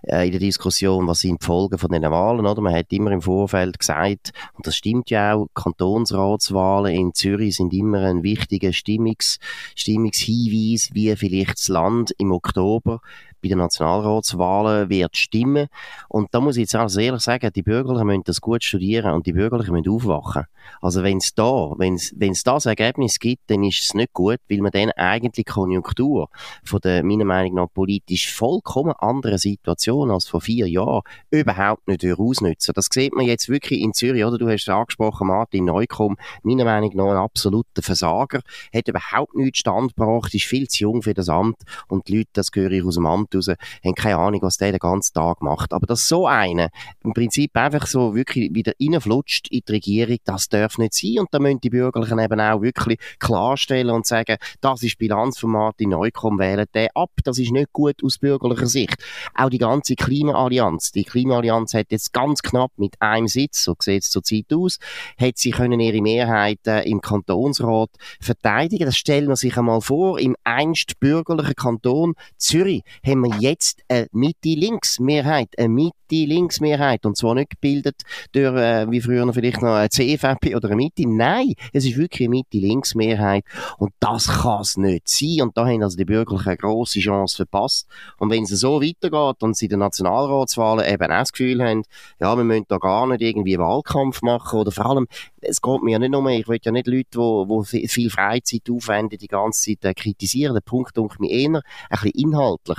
äh, 0.09 0.27
in 0.27 0.33
der 0.33 0.41
Diskussion, 0.41 1.07
was 1.07 1.21
sind 1.21 1.41
die 1.41 1.47
Folgen 1.47 1.79
von 1.79 1.91
den 1.91 2.03
Wahlen, 2.03 2.45
oder? 2.45 2.61
Man 2.61 2.75
hat 2.75 2.93
immer 2.93 3.13
im 3.13 3.23
Vorfeld 3.23 3.79
gesagt, 3.79 4.33
und 4.55 4.67
das 4.67 4.75
stimmt 4.75 5.11
ja 5.11 5.35
auch, 5.35 5.47
Kantonsratswahlen 5.55 6.93
in 6.93 7.15
Zürich 7.15 7.55
sind 7.57 7.73
immer 7.73 8.01
ein 8.01 8.25
wichtiger 8.25 8.73
Stimmungs, 8.73 9.39
Stimmungshinweis, 9.77 10.91
wie 10.95 11.15
vielleicht 11.15 11.59
das 11.59 11.69
Land 11.69 12.13
im 12.19 12.33
Oktober 12.33 13.01
bei 13.43 13.49
den 13.49 13.59
Nationalratswahlen 13.59 14.89
wird 14.89 15.17
stimmen. 15.17 15.69
Und 16.09 16.29
da 16.33 16.41
muss 16.41 16.57
ich 16.57 16.63
jetzt 16.63 16.77
auch 16.77 16.89
ehrlich 16.97 17.23
sagen, 17.23 17.51
die 17.55 17.63
Bürgerlichen 17.63 18.07
müssen 18.07 18.23
das 18.25 18.41
gut 18.41 18.63
studieren 18.63 19.13
und 19.13 19.27
die 19.27 19.33
Bürgerlichen 19.33 19.75
müssen 19.75 19.91
aufwachen. 19.91 20.45
Also 20.81 21.03
wenn 21.03 21.19
es 21.19 21.35
da, 21.35 21.73
wenn 21.77 21.95
es 21.95 22.43
das 22.43 22.67
Ergebnis 22.67 23.19
gibt, 23.19 23.51
dann 23.51 23.63
ist 23.65 23.83
es 23.83 23.95
nicht 23.95 24.13
gut, 24.13 24.39
weil 24.49 24.59
man 24.59 24.73
dann 24.73 24.91
eigentlich 24.93 25.47
Konjunktur 25.47 26.29
von 26.65 26.81
der, 26.81 27.05
meiner 27.05 27.25
Meinung 27.25 27.55
nach, 27.55 27.67
politisch 27.73 28.33
vollkommen 28.33 28.93
anderen 28.99 29.39
Situation 29.39 30.11
als 30.11 30.29
vor 30.29 30.41
vier 30.41 30.69
Jahren 30.69 31.03
überhaupt 31.31 31.87
nicht 31.89 32.05
ausnutzen. 32.05 32.73
Das 32.75 32.89
sieht 32.91 33.15
man 33.15 33.27
jetzt 33.27 33.49
wirklich 33.49 33.81
in 33.81 33.93
Zürich, 33.93 34.25
oder? 34.25 34.39
Du 34.39 34.49
hast 34.49 34.63
es 34.63 34.69
angesprochen, 34.69 35.29
Martin 35.29 35.65
Neukomm, 35.65 36.17
meiner 36.43 36.65
Meinung 36.65 36.91
nach 36.95 37.11
ein 37.11 37.17
absoluter 37.17 37.83
Versager, 37.83 38.41
hat 38.75 38.89
überhaupt 38.89 39.35
nichts 39.35 39.59
standgebracht, 39.61 40.35
ist 40.35 40.45
viel 40.45 40.69
zu 40.69 40.85
jung 40.85 41.03
für 41.03 41.15
das 41.15 41.29
Amt 41.29 41.63
und 41.89 42.09
die 42.09 42.19
Leute, 42.19 42.31
das 42.35 42.51
höre 42.53 42.71
ich 42.71 42.85
aus 42.85 42.97
dem 42.97 43.07
Amt 43.07 43.35
raus, 43.35 43.49
haben 43.49 43.95
keine 43.95 44.19
Ahnung, 44.19 44.43
was 44.43 44.57
der 44.57 44.73
den 44.73 44.79
ganzen 44.79 45.15
Tag 45.15 45.43
macht. 45.43 45.73
Aber 45.73 45.87
dass 45.87 46.09
so 46.09 46.27
einer 46.27 46.71
im 47.03 47.13
Prinzip 47.13 47.57
einfach 47.57 47.87
so 47.87 48.15
wirklich 48.15 48.55
wieder 48.55 48.73
reinflutscht 48.81 49.49
in 49.49 49.63
die 49.67 49.73
Regierung, 49.73 50.19
das 50.25 50.49
darf 50.53 50.79
nicht 50.79 50.95
sein. 50.95 51.19
Und 51.21 51.29
da 51.33 51.39
müssen 51.39 51.61
die 51.61 51.71
Bürgerlichen 51.71 52.19
eben 52.19 52.41
auch 52.41 52.63
wirklich 52.63 52.99
klarstellen 53.19 53.95
und 53.95 54.07
sagen, 54.07 54.37
das 54.61 54.83
ist 54.83 54.93
die 54.93 54.97
Bilanz 54.97 55.39
von 55.39 55.51
Martin 55.51 55.91
Neukomm, 55.91 56.39
wählen 56.39 56.67
den 56.75 56.89
ab, 56.95 57.11
das 57.25 57.39
ist 57.39 57.53
nicht 57.53 57.73
gut 57.73 58.03
aus 58.03 58.19
bürgerlicher 58.19 58.67
Sicht. 58.67 58.97
Auch 59.35 59.51
die 59.51 59.59
ganze 59.59 59.95
Klimaallianz, 59.97 60.93
die 60.93 61.05
Klimaallianz 61.05 61.75
hat 61.75 61.87
jetzt 61.91 62.13
ganz 62.13 62.43
knapp 62.43 62.73
mit 62.77 63.01
einem 63.01 63.29
Sitz, 63.29 63.65
so 63.65 63.75
sieht 63.79 64.03
es 64.03 64.11
zurzeit 64.11 64.53
aus, 64.53 64.79
hat 65.21 65.39
sie 65.39 65.51
können 65.51 65.81
ihre 65.81 66.01
Mehrheit 66.03 66.61
äh, 66.67 66.83
im 66.89 67.01
Kantonsrat 67.01 67.91
verteidigen. 68.21 68.87
Das 68.87 68.97
stellen 68.97 69.29
wir 69.29 69.37
sich 69.37 69.57
einmal 69.57 69.81
vor, 69.81 70.19
im 70.19 70.37
einst 70.45 70.99
bürgerlichen 71.01 71.55
Kanton 71.55 72.15
Zürich 72.37 72.83
haben 73.07 73.23
wir 73.23 73.37
jetzt 73.41 73.83
eine 73.89 74.09
Mitte-Links-Mehrheit, 74.13 75.51
eine 75.59 75.69
Mitte-Links-Mehrheit. 75.69 77.07
Und 77.07 77.17
zwar 77.17 77.35
nicht 77.35 77.51
gebildet 77.51 78.03
durch, 78.33 78.57
äh, 78.57 78.91
wie 78.91 79.01
früher 79.01 79.33
vielleicht 79.33 79.63
noch 79.63 79.75
eine 79.75 79.89
CVP 79.89 80.42
oder 80.51 80.69
eine 80.69 80.77
Mitte. 80.77 81.05
Nein, 81.07 81.55
es 81.73 81.85
ist 81.85 81.97
wirklich 81.97 82.29
eine 82.29 82.37
Mitte-Links-Mehrheit 82.37 83.45
und 83.79 83.93
das 84.01 84.27
kann 84.29 84.61
es 84.61 84.77
nicht 84.77 85.09
sein 85.09 85.43
und 85.43 85.57
da 85.57 85.67
haben 85.67 85.83
also 85.83 85.97
die 85.97 86.05
Bürgerlichen 86.05 86.49
eine 86.49 86.57
grosse 86.57 87.01
Chance 87.01 87.37
verpasst 87.37 87.89
und 88.19 88.31
wenn 88.31 88.45
es 88.45 88.51
so 88.51 88.83
weitergeht 88.83 89.43
und 89.43 89.57
sie 89.57 89.67
in 89.67 89.71
den 89.71 89.81
Nationalratswahlen 89.81 90.87
eben 90.87 91.05
auch 91.05 91.19
das 91.19 91.33
Gefühl 91.33 91.63
haben, 91.63 91.83
ja, 92.21 92.37
wir 92.37 92.45
müssen 92.45 92.67
da 92.69 92.79
gar 92.79 93.07
nicht 93.07 93.23
irgendwie 93.23 93.59
Wahlkampf 93.59 94.23
machen 94.23 94.61
oder 94.61 94.73
vor 94.73 94.87
allem, 94.87 95.07
es 95.41 95.61
geht 95.61 95.83
mir 95.83 95.93
ja 95.93 95.99
nicht 95.99 96.13
nur 96.13 96.23
mehr, 96.23 96.39
ich 96.39 96.49
will 96.49 96.59
ja 96.63 96.73
nicht 96.73 96.87
Leute, 96.87 97.47
die, 97.73 97.89
viel 97.89 98.11
Freizeit 98.11 98.63
aufwenden, 98.71 99.19
die 99.19 99.29
ganze 99.29 99.71
Zeit 99.71 99.85
äh, 99.85 99.95
kritisieren. 99.95 100.55
Der 100.55 100.61
Punkt 100.61 100.97
denke 100.97 101.17
mir 101.19 101.31
eher 101.31 101.49
ein 101.49 101.63
bisschen 101.91 102.11
inhaltlich 102.13 102.79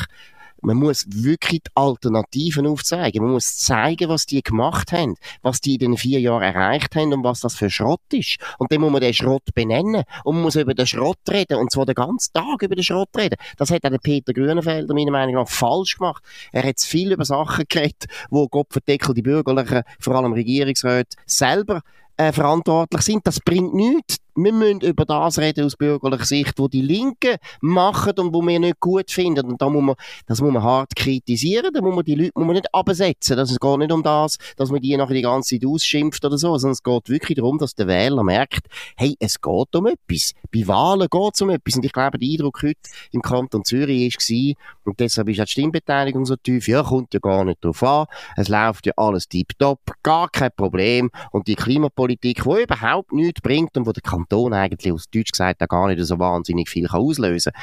man 0.66 0.78
muss 0.78 1.06
wirklich 1.10 1.62
die 1.62 1.72
Alternativen 1.76 2.68
aufzeigen. 2.68 3.24
Man 3.24 3.34
muss 3.34 3.58
zeigen, 3.58 4.10
was 4.10 4.26
die 4.26 4.42
gemacht 4.42 4.92
haben, 4.92 5.16
was 5.42 5.62
die 5.62 5.76
in 5.76 5.80
den 5.80 5.98
vier 5.98 6.20
Jahren 6.20 6.44
erreicht 6.44 6.96
haben 6.96 7.14
und 7.14 7.24
was 7.24 7.42
das 7.42 7.56
für 7.56 7.70
Schrott 7.70 8.02
ist. 8.12 8.38
Und 8.58 8.72
dann 8.72 8.82
muss 8.82 8.92
man 8.92 9.02
den 9.02 9.14
Schrott 9.14 9.44
benennen 9.54 10.04
und 10.24 10.36
man 10.36 10.44
muss 10.44 10.56
über 10.56 10.74
den 10.74 10.88
Schrott 10.88 11.20
reden 11.30 11.58
und 11.58 11.72
zwar 11.72 11.86
den 11.86 11.96
ganzen 11.96 12.34
Tag 12.34 12.62
über 12.62 12.76
den 12.76 12.84
Schrott 12.84 13.10
reden. 13.18 13.36
Das 13.58 13.72
hat 13.72 13.86
auch 13.86 13.90
der 13.90 13.98
Peter 13.98 14.34
Grünenfelder 14.34 14.94
meiner 14.94 15.12
Meinung 15.12 15.36
nach 15.36 15.50
falsch 15.50 15.98
gemacht. 15.98 16.24
Er 16.52 16.64
hat 16.64 16.80
viel 16.80 17.12
über 17.12 17.26
Sachen 17.26 17.66
geredet, 17.68 18.06
wo 18.30 18.48
Gott 18.48 18.68
verdeckel 18.72 19.14
die 19.14 19.22
Bürgerlichen, 19.22 19.84
vor 20.00 20.16
allem 20.16 20.34
Regierungsräte, 20.34 21.18
selber 21.26 21.82
äh, 22.18 22.32
verantwortlich 22.32 23.02
sind. 23.02 23.26
Das 23.26 23.40
bringt 23.40 23.74
nichts. 23.74 24.23
Wir 24.36 24.52
müssen 24.52 24.82
über 24.82 25.06
das 25.06 25.38
reden 25.38 25.66
aus 25.66 25.76
bürgerlicher 25.76 26.26
Sicht, 26.26 26.58
wo 26.58 26.68
die 26.68 26.82
Linken 26.82 27.38
machen 27.62 28.14
und 28.18 28.34
wo 28.34 28.42
wir 28.42 28.60
nicht 28.60 28.80
gut 28.80 29.12
finden. 29.12 29.46
Und 29.46 29.62
da 29.62 29.70
muss 29.70 29.84
man, 29.84 29.96
das 30.26 30.42
muss 30.42 30.52
man 30.52 30.64
hart 30.64 30.96
kritisieren. 30.96 31.72
Da 31.72 31.82
muss 31.82 31.94
man 31.94 32.04
die 32.04 32.16
Leute 32.16 32.32
muss 32.36 32.46
man 32.46 32.56
nicht 32.56 32.74
absetzen. 32.74 33.38
Das, 33.38 33.52
es 33.52 33.60
geht 33.60 33.78
nicht 33.78 33.92
um 33.92 34.02
das, 34.02 34.38
dass 34.58 34.72
man 34.72 34.82
die 34.82 34.98
nachher 34.98 35.14
die 35.14 35.22
ganze 35.22 35.60
Zeit 35.60 35.68
ausschimpft 35.68 36.26
oder 36.26 36.38
so, 36.38 36.58
sondern 36.58 36.74
es 36.74 36.82
geht 36.82 37.10
wirklich 37.10 37.38
darum, 37.38 37.60
dass 37.60 37.76
der 37.76 37.88
Wähler 37.88 38.24
merkt, 38.24 38.66
hey, 38.98 39.16
es 39.20 39.40
geht 39.40 39.76
um 39.76 39.86
etwas. 39.86 40.34
Bei 40.52 40.68
Wahlen 40.68 41.08
geht 41.10 41.34
es 41.36 41.42
um 41.42 41.52
etwas. 41.52 41.76
Und 41.76 41.86
ich 41.86 41.94
glaube, 41.94 42.18
der 42.18 42.28
Eindruck 42.28 42.64
heute 42.64 42.80
im 43.12 43.22
Kanton 43.22 43.64
Zürich 43.64 44.16
war, 44.16 44.56
und 44.86 45.00
deshalb 45.00 45.30
ist 45.30 45.40
auch 45.40 45.46
die 45.46 45.52
Stimmbeteiligung 45.52 46.26
so 46.26 46.36
tief, 46.36 46.68
ja, 46.68 46.82
kommt 46.82 47.14
ja 47.14 47.20
gar 47.20 47.46
nicht 47.46 47.64
drauf 47.64 47.84
an. 47.84 48.08
Es 48.36 48.50
läuft 48.50 48.88
ja 48.88 48.94
alles 48.98 49.28
tiptop, 49.28 49.80
gar 50.02 50.28
kein 50.30 50.52
Problem. 50.56 51.12
Und 51.32 51.48
die 51.48 51.56
Klimapolitik, 51.56 52.44
die 52.44 52.64
überhaupt 52.64 53.14
nichts 53.14 53.42
bringt 53.42 53.78
und 53.78 53.86
wo 53.86 53.92
der 53.92 54.02
Kanton 54.02 54.23
eigentlich 54.54 54.94
aus 54.94 55.06
Deutsch 55.14 55.32
gesagt 55.32 55.62
auch 55.62 55.68
gar 55.68 55.88
nicht 55.88 56.04
so 56.04 56.20
wahnsinnig 56.20 56.70
viel 56.70 56.88
kann 56.88 57.02
auslösen 57.02 57.54
kann. 57.54 57.62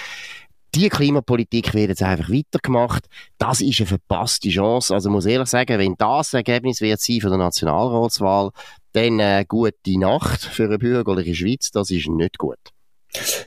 Die 0.74 0.88
Klimapolitik 0.88 1.74
wird 1.74 1.88
jetzt 1.88 2.02
einfach 2.02 2.30
weitergemacht. 2.30 3.06
Das 3.38 3.60
ist 3.60 3.80
eine 3.80 3.88
verpasste 3.88 4.50
Chance. 4.50 4.94
Also 4.94 5.10
muss 5.10 5.26
ehrlich 5.26 5.48
sagen, 5.48 5.78
wenn 5.78 5.96
das 5.98 6.32
Ergebnis 6.32 6.80
wird 6.80 7.00
sein 7.00 7.20
von 7.20 7.30
der 7.30 7.38
Nationalratswahl, 7.38 8.50
dann 8.92 9.18
äh, 9.18 9.44
gute 9.48 9.98
Nacht 9.98 10.44
für 10.44 10.64
eine 10.64 10.78
bürgerliche 10.78 11.34
Schweiz. 11.34 11.72
Das 11.72 11.90
ist 11.90 12.08
nicht 12.08 12.38
gut. 12.38 12.58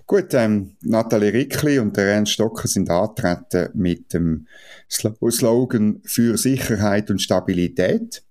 Gut, 0.06 0.34
ähm, 0.34 0.76
Nathalie 0.82 1.32
Rickli 1.32 1.80
und 1.80 1.96
der 1.96 2.16
Ernst 2.16 2.34
Stocker 2.34 2.68
sind 2.68 2.90
antreten 2.90 3.70
mit 3.74 4.14
dem 4.14 4.48
Slogan 4.90 6.02
für 6.04 6.38
Sicherheit 6.38 7.10
und 7.10 7.22
Stabilität. 7.22 8.24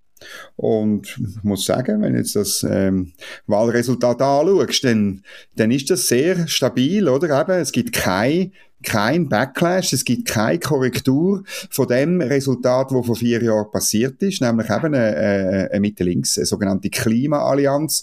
Und 0.57 1.19
ich 1.19 1.43
muss 1.43 1.64
sagen, 1.64 2.02
wenn 2.02 2.17
jetzt 2.17 2.37
das 2.37 2.67
ähm, 2.69 3.12
Wahlresultat 3.47 4.21
anschaust, 4.21 4.85
dann, 4.85 5.23
dann 5.57 5.71
ist 5.71 5.91
das 5.91 6.09
sehr 6.09 6.47
stabil, 6.49 7.09
oder? 7.09 7.41
Eben, 7.41 7.61
es 7.61 7.73
gibt 7.73 7.93
kein 7.93 8.52
kein 8.83 9.29
Backlash, 9.29 9.93
es 9.93 10.05
gibt 10.05 10.26
keine 10.26 10.59
Korrektur 10.59 11.45
von 11.71 11.87
dem 11.87 12.21
Resultat, 12.21 12.91
wo 12.91 13.02
vor 13.02 13.17
vier 13.17 13.43
Jahren 13.43 13.71
passiert 13.71 14.21
ist, 14.23 14.43
nämlich 14.43 14.69
eben 14.71 14.87
eine, 14.87 15.17
eine, 15.17 15.69
eine 15.71 15.81
Mitte-Links, 15.81 16.37
eine 16.38 16.47
sogenannte 16.47 16.91
Klimaallianz, 16.91 18.02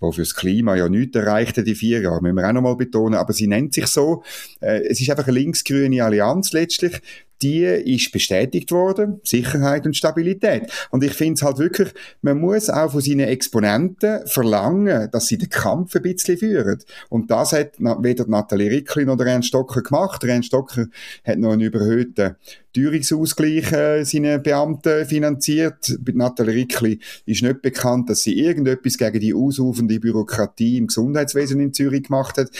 wo 0.00 0.12
fürs 0.12 0.34
Klima 0.34 0.76
ja 0.76 0.88
nichts 0.88 1.16
erreicht 1.16 1.56
die 1.56 1.74
vier 1.74 2.00
Jahre, 2.00 2.20
müssen 2.20 2.36
wir 2.36 2.48
auch 2.48 2.52
nochmal 2.52 2.76
betonen, 2.76 3.14
aber 3.14 3.32
sie 3.32 3.46
nennt 3.46 3.74
sich 3.74 3.86
so. 3.86 4.22
Äh, 4.60 4.82
es 4.88 5.00
ist 5.00 5.10
einfach 5.10 5.26
eine 5.26 5.38
linksgrüne 5.38 6.04
Allianz 6.04 6.52
letztlich, 6.52 7.00
die 7.42 7.64
ist 7.64 8.12
bestätigt 8.12 8.70
worden, 8.72 9.20
Sicherheit 9.24 9.86
und 9.86 9.96
Stabilität. 9.96 10.70
Und 10.90 11.04
ich 11.04 11.12
finde 11.12 11.34
es 11.34 11.42
halt 11.42 11.58
wirklich, 11.58 11.92
man 12.22 12.40
muss 12.40 12.70
auch 12.70 12.92
von 12.92 13.00
seinen 13.00 13.28
Exponenten 13.28 14.26
verlangen, 14.26 15.08
dass 15.10 15.26
sie 15.26 15.38
den 15.38 15.50
Kampf 15.50 15.94
ein 15.96 16.02
bisschen 16.02 16.38
führen. 16.38 16.78
Und 17.08 17.30
das 17.30 17.52
hat 17.52 17.78
weder 17.78 18.26
Nathalie 18.26 18.70
Rickli 18.70 19.04
noch 19.04 19.16
der 19.16 19.26
Ernst 19.26 19.48
Stocker 19.48 19.82
gemacht. 19.82 20.24
Ernst 20.24 20.48
Stocker 20.48 20.86
hat 21.24 21.38
noch 21.38 21.52
einen 21.52 21.62
überhöhten 21.62 22.36
Teuerungsausgleich 22.76 23.72
äh, 23.72 24.04
seine 24.04 24.38
Beamten 24.38 25.06
finanziert. 25.06 25.96
Bei 26.00 26.12
Nathalie 26.14 26.54
Rickli 26.54 27.00
ist 27.24 27.42
nicht 27.42 27.62
bekannt, 27.62 28.10
dass 28.10 28.22
sie 28.22 28.38
irgendetwas 28.38 28.98
gegen 28.98 29.20
die 29.20 29.32
ausufende 29.32 29.98
Bürokratie 29.98 30.76
im 30.76 30.88
Gesundheitswesen 30.88 31.60
in 31.60 31.72
Zürich 31.72 32.04
gemacht 32.04 32.36
hat. 32.36 32.50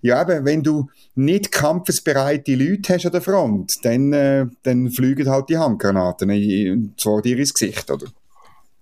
Ja, 0.00 0.18
aber 0.20 0.44
wenn 0.44 0.62
du 0.62 0.88
nicht 1.14 1.52
kampfesbereite 1.52 2.54
Leute 2.54 2.94
hast 2.94 3.06
an 3.06 3.12
der 3.12 3.20
Front, 3.20 3.84
dann, 3.84 4.12
äh, 4.12 4.25
dann 4.62 4.90
fliegen 4.90 5.28
halt 5.28 5.48
die 5.48 5.58
Handgranaten 5.58 6.30
in, 6.30 6.94
zwar 6.96 7.22
dir 7.22 7.38
ins 7.38 7.54
Gesicht, 7.54 7.90
oder? 7.90 8.06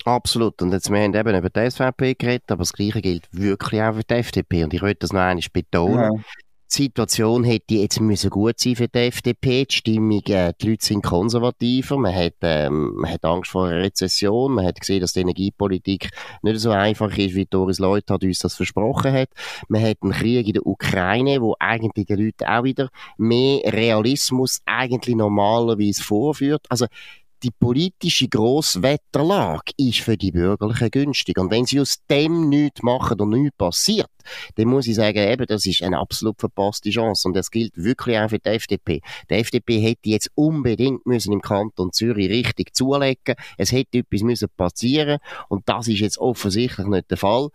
Absolut. 0.05 0.61
Und 0.61 0.73
jetzt, 0.73 0.91
wir 0.91 1.01
haben 1.01 1.15
eben 1.15 1.35
über 1.35 1.49
die 1.49 1.71
SVP 1.71 2.15
geredet, 2.15 2.51
aber 2.51 2.61
das 2.61 2.73
Gleiche 2.73 3.01
gilt 3.01 3.27
wirklich 3.33 3.81
auch 3.81 3.95
für 3.95 4.03
die 4.03 4.15
FDP. 4.15 4.65
Und 4.65 4.75
ich 4.75 4.83
möchte 4.83 5.01
das 5.01 5.13
noch 5.13 5.21
einmal 5.21 5.45
betonen. 5.53 5.99
Ja 5.99 6.11
die 6.73 6.83
Situation 6.83 7.45
hätte 7.45 7.75
jetzt 7.75 8.01
müssen 8.01 8.31
gut 8.31 8.59
sein 8.59 8.77
für 8.77 8.89
die 8.89 8.99
FDP. 8.99 9.65
Die 9.65 9.75
Stimmung, 9.75 10.23
äh, 10.27 10.53
die 10.61 10.71
Leute 10.71 10.85
sind 10.85 11.03
konservativer. 11.03 11.97
Man 11.97 12.15
hat, 12.15 12.35
ähm, 12.43 12.95
man 12.97 13.11
hat 13.11 13.25
Angst 13.25 13.51
vor 13.51 13.67
einer 13.67 13.83
Rezession. 13.83 14.55
Man 14.55 14.67
hat 14.67 14.81
gesehen, 14.81 15.01
dass 15.01 15.13
die 15.13 15.21
Energiepolitik 15.21 16.11
nicht 16.43 16.61
so 16.61 16.71
einfach 16.71 17.17
ist, 17.17 17.35
wie 17.35 17.47
Doris 17.47 17.79
Leuthard 17.79 18.25
uns 18.25 18.39
das 18.39 18.55
versprochen 18.55 19.13
hat. 19.13 19.29
Man 19.69 19.83
hat 19.83 19.99
einen 20.03 20.13
Krieg 20.13 20.47
in 20.47 20.55
der 20.55 20.67
Ukraine, 20.67 21.41
wo 21.41 21.55
eigentlich 21.59 22.07
den 22.07 22.19
Leuten 22.19 22.45
auch 22.45 22.65
wieder 22.65 22.91
mehr 23.19 23.61
Realismus 23.73 24.61
eigentlich 24.67 25.17
normalerweise 25.17 26.03
vorführt. 26.03 26.67
Also, 26.69 26.87
die 27.43 27.51
politische 27.51 28.29
Grosswetterlage 28.29 29.73
ist 29.77 30.01
für 30.01 30.17
die 30.17 30.33
Bürgerlichen 30.33 30.91
günstig. 30.91 31.39
Und 31.39 31.51
wenn 31.51 31.67
sie 31.67 31.81
aus 31.81 31.99
dem 32.09 32.49
nichts 32.49 32.83
machen 32.83 33.21
und 33.21 33.31
nichts 33.31 33.57
passiert, 33.57 34.09
dann 34.57 34.69
muss 34.69 34.87
ich 34.87 34.95
sagen, 34.95 35.19
eben, 35.19 35.47
das 35.47 35.67
ist 35.67 35.83
eine 35.83 35.99
absolut 35.99 36.39
verpasste 36.39 36.91
Chance. 36.91 37.29
Und 37.29 37.37
das 37.37 37.51
gilt 37.51 37.73
wirklich 37.77 38.19
auch 38.19 38.31
für 38.31 38.39
die 38.39 38.49
FDP. 38.49 39.01
Die 39.31 39.35
FDP 39.35 39.81
hätte 39.81 40.09
jetzt 40.09 40.31
unbedingt 40.35 41.05
müssen 41.07 41.33
im 41.33 41.43
Kanton 41.43 41.93
Zürich 41.93 42.31
richtig 42.31 42.75
zulegen. 42.75 43.35
Es 43.59 43.73
hätte 43.73 43.99
etwas 43.99 44.23
müssen 44.23 44.49
passieren. 44.57 45.19
Und 45.49 45.69
das 45.69 45.89
ist 45.89 46.01
jetzt 46.01 46.19
offensichtlich 46.19 46.87
nicht 46.87 47.11
der 47.11 47.19
Fall. 47.19 47.51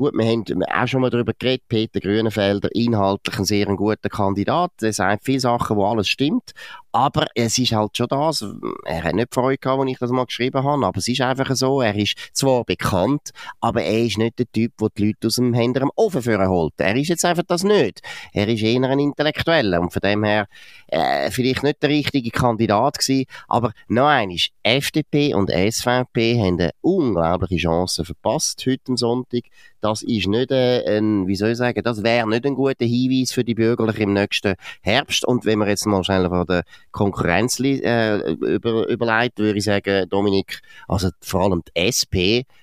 Gut, 0.00 0.14
wir 0.14 0.24
haben 0.24 0.44
auch 0.64 0.86
schon 0.86 1.02
mal 1.02 1.10
darüber 1.10 1.34
geredet, 1.38 1.68
Peter 1.68 2.00
Grünenfelder, 2.00 2.74
inhaltlich 2.74 3.38
ein 3.38 3.44
sehr 3.44 3.66
guter 3.66 4.08
Kandidat. 4.08 4.70
Er 4.80 4.94
sagt 4.94 5.26
viele 5.26 5.40
Sachen, 5.40 5.76
wo 5.76 5.84
alles 5.84 6.08
stimmt. 6.08 6.52
Aber 6.92 7.26
es 7.34 7.56
ist 7.58 7.72
halt 7.72 7.96
schon 7.96 8.08
das, 8.08 8.44
er 8.84 9.04
hat 9.04 9.14
nicht 9.14 9.32
Freude 9.32 9.58
gehabt, 9.58 9.80
als 9.80 9.90
ich 9.90 9.98
das 9.98 10.10
mal 10.10 10.26
geschrieben 10.26 10.64
habe, 10.64 10.86
aber 10.86 10.98
es 10.98 11.08
ist 11.08 11.20
einfach 11.20 11.54
so, 11.54 11.80
er 11.80 11.94
ist 11.94 12.16
zwar 12.32 12.64
bekannt, 12.64 13.30
aber 13.60 13.82
er 13.82 14.04
ist 14.04 14.18
nicht 14.18 14.38
der 14.38 14.50
Typ, 14.50 14.72
der 14.78 14.88
die 14.96 15.06
Leute 15.06 15.28
aus 15.28 15.36
dem 15.36 15.54
Händen 15.54 15.84
am 15.84 15.92
Ofen 15.94 16.22
führen 16.22 16.48
holt. 16.48 16.74
Er 16.78 16.96
ist 16.96 17.08
jetzt 17.08 17.24
einfach 17.24 17.44
das 17.46 17.62
nicht. 17.62 18.00
Er 18.32 18.48
ist 18.48 18.62
eher 18.62 18.82
ein 18.82 18.98
Intellektueller 18.98 19.80
und 19.80 19.92
von 19.92 20.00
dem 20.00 20.24
her 20.24 20.48
äh, 20.88 21.30
vielleicht 21.30 21.62
nicht 21.62 21.82
der 21.82 21.90
richtige 21.90 22.30
Kandidat 22.30 22.98
gewesen, 22.98 23.26
aber 23.48 23.72
noch 23.88 24.08
eines, 24.08 24.48
FDP 24.62 25.34
und 25.34 25.50
SVP 25.50 26.38
haben 26.38 26.60
eine 26.60 26.70
unglaubliche 26.80 27.56
Chance 27.56 28.04
verpasst 28.04 28.64
heute 28.66 28.82
am 28.88 28.96
Sonntag. 28.96 29.42
Das 29.80 30.02
ist 30.02 30.26
nicht 30.26 30.50
äh, 30.50 30.98
ein, 30.98 31.26
wie 31.26 31.36
soll 31.36 31.50
ich 31.50 31.56
sagen, 31.56 31.82
das 31.82 32.02
wäre 32.02 32.28
nicht 32.28 32.44
ein 32.44 32.54
guter 32.54 32.84
Hinweis 32.84 33.32
für 33.32 33.44
die 33.44 33.54
Bürgerlichen 33.54 34.02
im 34.02 34.12
nächsten 34.12 34.54
Herbst. 34.82 35.24
Und 35.24 35.46
wenn 35.46 35.58
wir 35.58 35.68
jetzt 35.68 35.86
mal 35.86 36.04
schnell 36.04 36.28
von 36.28 36.46
der 36.46 36.64
Konkurrenz 36.92 37.60
äh, 37.60 38.32
über, 38.32 38.88
überlegt, 38.88 39.38
würde 39.38 39.58
ich 39.58 39.64
sagen, 39.64 40.08
Dominik, 40.08 40.60
also 40.88 41.10
vor 41.20 41.42
allem 41.42 41.62
die 41.66 41.80
SP 41.80 42.18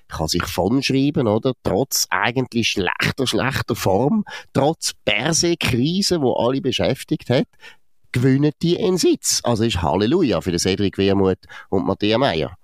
kann 0.08 0.28
sich 0.28 0.44
von 0.44 0.82
schreiben, 0.82 1.26
oder? 1.26 1.52
Trotz 1.62 2.06
eigentlich 2.10 2.68
schlechter, 2.68 3.26
schlechter 3.26 3.74
Form, 3.74 4.24
trotz 4.52 4.92
Perse-Krise, 5.04 6.20
wo 6.20 6.34
alle 6.34 6.60
beschäftigt 6.60 7.30
hat, 7.30 7.46
gewinnen 8.12 8.52
die 8.62 8.78
einen 8.78 8.98
Sitz. 8.98 9.40
Also 9.44 9.64
ist 9.64 9.82
Halleluja 9.82 10.40
für 10.40 10.50
den 10.50 10.58
Cedric 10.58 10.98
Wermuth 10.98 11.44
und 11.68 11.86
Matthias 11.86 12.18
Meyer. 12.18 12.56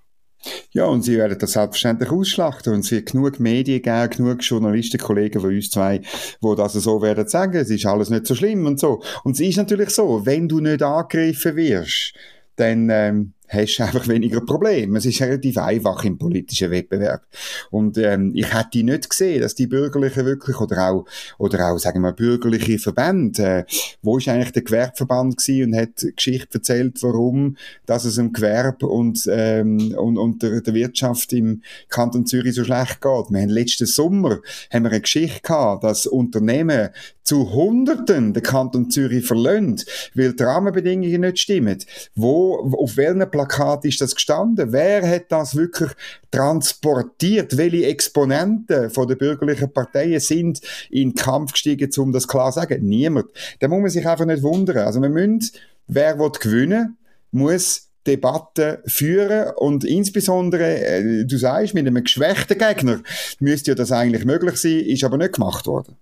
Ja, 0.71 0.85
und 0.85 1.03
sie 1.03 1.17
werden 1.17 1.37
das 1.39 1.53
selbstverständlich 1.53 2.09
ausschlachten. 2.09 2.73
Und 2.73 2.79
es 2.81 2.91
wird 2.91 3.11
genug 3.11 3.39
Medien 3.39 3.81
geben, 3.81 4.09
genug 4.09 4.43
Journalisten, 4.43 4.97
Kollegen 4.97 5.39
von 5.39 5.53
uns 5.53 5.69
zwei, 5.69 6.01
wo 6.41 6.55
das 6.55 6.73
so 6.73 7.01
werden 7.01 7.27
sagen, 7.27 7.57
es 7.57 7.69
ist 7.69 7.85
alles 7.85 8.09
nicht 8.09 8.27
so 8.27 8.35
schlimm 8.35 8.65
und 8.65 8.79
so. 8.79 9.01
Und 9.23 9.33
es 9.33 9.39
ist 9.39 9.57
natürlich 9.57 9.89
so, 9.89 10.25
wenn 10.25 10.47
du 10.47 10.59
nicht 10.59 10.83
angegriffen 10.83 11.55
wirst, 11.55 12.13
dann 12.55 12.89
ähm, 12.89 13.33
hast 13.47 13.77
du 13.77 13.83
einfach 13.83 14.07
weniger 14.07 14.41
Probleme. 14.41 14.97
Es 14.97 15.05
ist 15.05 15.21
relativ 15.21 15.57
einfach 15.57 16.03
im 16.03 16.17
politischen 16.17 16.71
Wettbewerb. 16.71 17.23
Und 17.71 17.97
ähm, 17.97 18.31
ich 18.35 18.53
hätte 18.53 18.83
nicht 18.83 19.09
gesehen, 19.09 19.41
dass 19.41 19.55
die 19.55 19.67
Bürgerlichen 19.67 20.25
wirklich, 20.25 20.59
oder 20.59 20.89
auch, 20.89 21.05
oder 21.37 21.71
auch, 21.71 21.77
sagen 21.77 22.01
wir, 22.01 22.13
bürgerliche 22.13 22.79
Verbände, 22.79 23.45
äh, 23.45 23.65
wo 24.01 24.17
ist 24.17 24.27
eigentlich 24.27 24.51
der 24.51 24.63
Gewerbeverband 24.63 25.37
gewesen 25.37 25.73
und 25.73 25.79
hat 25.79 26.05
Geschichte 26.15 26.57
erzählt, 26.57 27.01
warum, 27.01 27.57
dass 27.85 28.05
es 28.05 28.17
im 28.17 28.33
Gewerbe 28.33 28.87
und, 28.87 29.27
ähm, 29.31 29.95
und, 29.97 30.17
und 30.17 30.41
der, 30.41 30.61
der 30.61 30.73
Wirtschaft 30.73 31.33
im 31.33 31.61
Kanton 31.89 32.25
Zürich 32.25 32.55
so 32.55 32.63
schlecht 32.63 33.01
geht. 33.01 33.29
Wir 33.29 33.41
haben 33.41 33.49
letzten 33.49 33.85
Sommer 33.85 34.39
haben 34.71 34.83
wir 34.83 34.91
eine 34.91 35.01
Geschichte 35.01 35.41
gehabt, 35.41 35.83
dass 35.83 36.07
Unternehmen 36.07 36.89
zu 37.25 37.51
Hunderten 37.53 38.33
den 38.33 38.43
Kanton 38.43 38.91
Zürich 38.91 39.25
verlöhnt, 39.25 39.85
weil 40.13 40.33
die 40.33 40.43
Rahmenbedingungen 40.43 41.21
nicht 41.21 41.39
stimmen. 41.39 41.77
Wo, 42.13 42.71
auf 42.77 42.97
welchen 42.97 43.29
Plakat 43.35 43.83
ist 43.83 43.99
das 43.99 44.15
gestanden? 44.15 44.71
Wer 44.71 45.05
hat 45.05 45.25
das 45.29 45.55
wirklich 45.55 45.91
transportiert? 46.31 47.57
Welche 47.57 47.85
Exponenten 47.85 48.89
von 48.89 49.09
der 49.09 49.15
bürgerlichen 49.15 49.73
Parteien 49.73 50.21
sind 50.21 50.61
in 50.89 51.09
den 51.09 51.15
Kampf 51.15 51.51
gestiegen, 51.51 51.91
um 51.97 52.13
das 52.13 52.29
klar 52.29 52.51
zu 52.53 52.61
sagen? 52.61 52.87
Niemand. 52.87 53.25
Da 53.59 53.67
muss 53.67 53.81
man 53.81 53.89
sich 53.89 54.07
einfach 54.07 54.25
nicht 54.25 54.41
wundern. 54.41 54.77
Also 54.77 55.01
wir 55.01 55.09
müssen, 55.09 55.51
wer 55.87 56.17
will 56.17 56.31
gewinnen, 56.31 56.97
muss 57.31 57.89
Debatten 58.07 58.77
führen 58.85 59.51
und 59.57 59.83
insbesondere, 59.83 60.79
äh, 60.79 61.25
du 61.25 61.37
sagst, 61.37 61.73
mit 61.73 61.85
einem 61.85 62.03
geschwächten 62.03 62.57
Gegner 62.57 63.01
müsste 63.39 63.71
ja 63.71 63.75
das 63.75 63.91
eigentlich 63.91 64.23
möglich 64.23 64.55
sein, 64.57 64.79
ist 64.79 65.03
aber 65.03 65.17
nicht 65.17 65.33
gemacht 65.33 65.67
worden. 65.67 65.97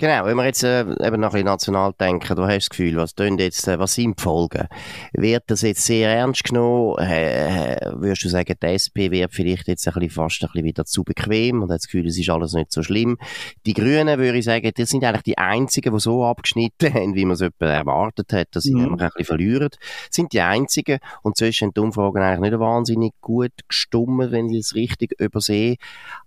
Genau, 0.00 0.24
wenn 0.24 0.34
wir 0.38 0.46
jetzt 0.46 0.64
äh, 0.64 0.80
eben 0.80 1.20
noch 1.20 1.28
ein 1.28 1.32
bisschen 1.32 1.44
national 1.44 1.92
denken, 2.00 2.34
du 2.34 2.44
hast 2.44 2.56
das 2.56 2.70
Gefühl, 2.70 2.96
was 2.96 3.12
jetzt, 3.18 3.68
äh, 3.68 3.78
was 3.78 3.92
sind 3.92 4.18
die 4.18 4.22
Folgen? 4.22 4.66
Wird 5.12 5.42
das 5.48 5.60
jetzt 5.60 5.84
sehr 5.84 6.08
ernst 6.08 6.44
genommen? 6.44 6.96
Äh, 7.00 7.92
würdest 7.96 8.24
du 8.24 8.30
sagen, 8.30 8.54
die 8.62 8.66
SP 8.72 9.12
wird 9.12 9.34
vielleicht 9.34 9.68
jetzt 9.68 9.86
ein 9.86 9.92
bisschen 9.92 10.10
fast 10.10 10.42
ein 10.42 10.48
bisschen 10.48 10.64
wieder 10.64 10.86
zu 10.86 11.04
bequem 11.04 11.62
und 11.62 11.70
hat 11.70 11.80
das 11.80 11.84
Gefühl, 11.84 12.06
es 12.06 12.18
ist 12.18 12.30
alles 12.30 12.54
nicht 12.54 12.72
so 12.72 12.82
schlimm? 12.82 13.18
Die 13.66 13.74
Grünen, 13.74 14.18
würde 14.18 14.38
ich 14.38 14.46
sagen, 14.46 14.70
die 14.74 14.86
sind 14.86 15.04
eigentlich 15.04 15.22
die 15.22 15.36
einzigen, 15.36 15.92
die 15.92 16.00
so 16.00 16.24
abgeschnitten 16.24 16.94
haben, 16.94 17.14
wie 17.14 17.26
man 17.26 17.34
es 17.34 17.42
erwartet 17.42 18.32
hat, 18.32 18.48
dass 18.52 18.64
sie 18.64 18.72
mhm. 18.72 18.84
nämlich 18.84 19.02
ein 19.02 19.08
bisschen 19.08 19.24
verlieren. 19.26 19.68
Sind 20.08 20.32
die 20.32 20.40
einzigen 20.40 21.00
und 21.20 21.36
sonst 21.36 21.58
sind 21.58 21.76
die 21.76 21.80
Umfragen 21.80 22.22
eigentlich 22.22 22.52
nicht 22.52 22.58
wahnsinnig 22.58 23.12
gut 23.20 23.52
gestummen, 23.68 24.30
wenn 24.30 24.48
ich 24.48 24.60
es 24.60 24.74
richtig 24.74 25.20
übersehe. 25.20 25.76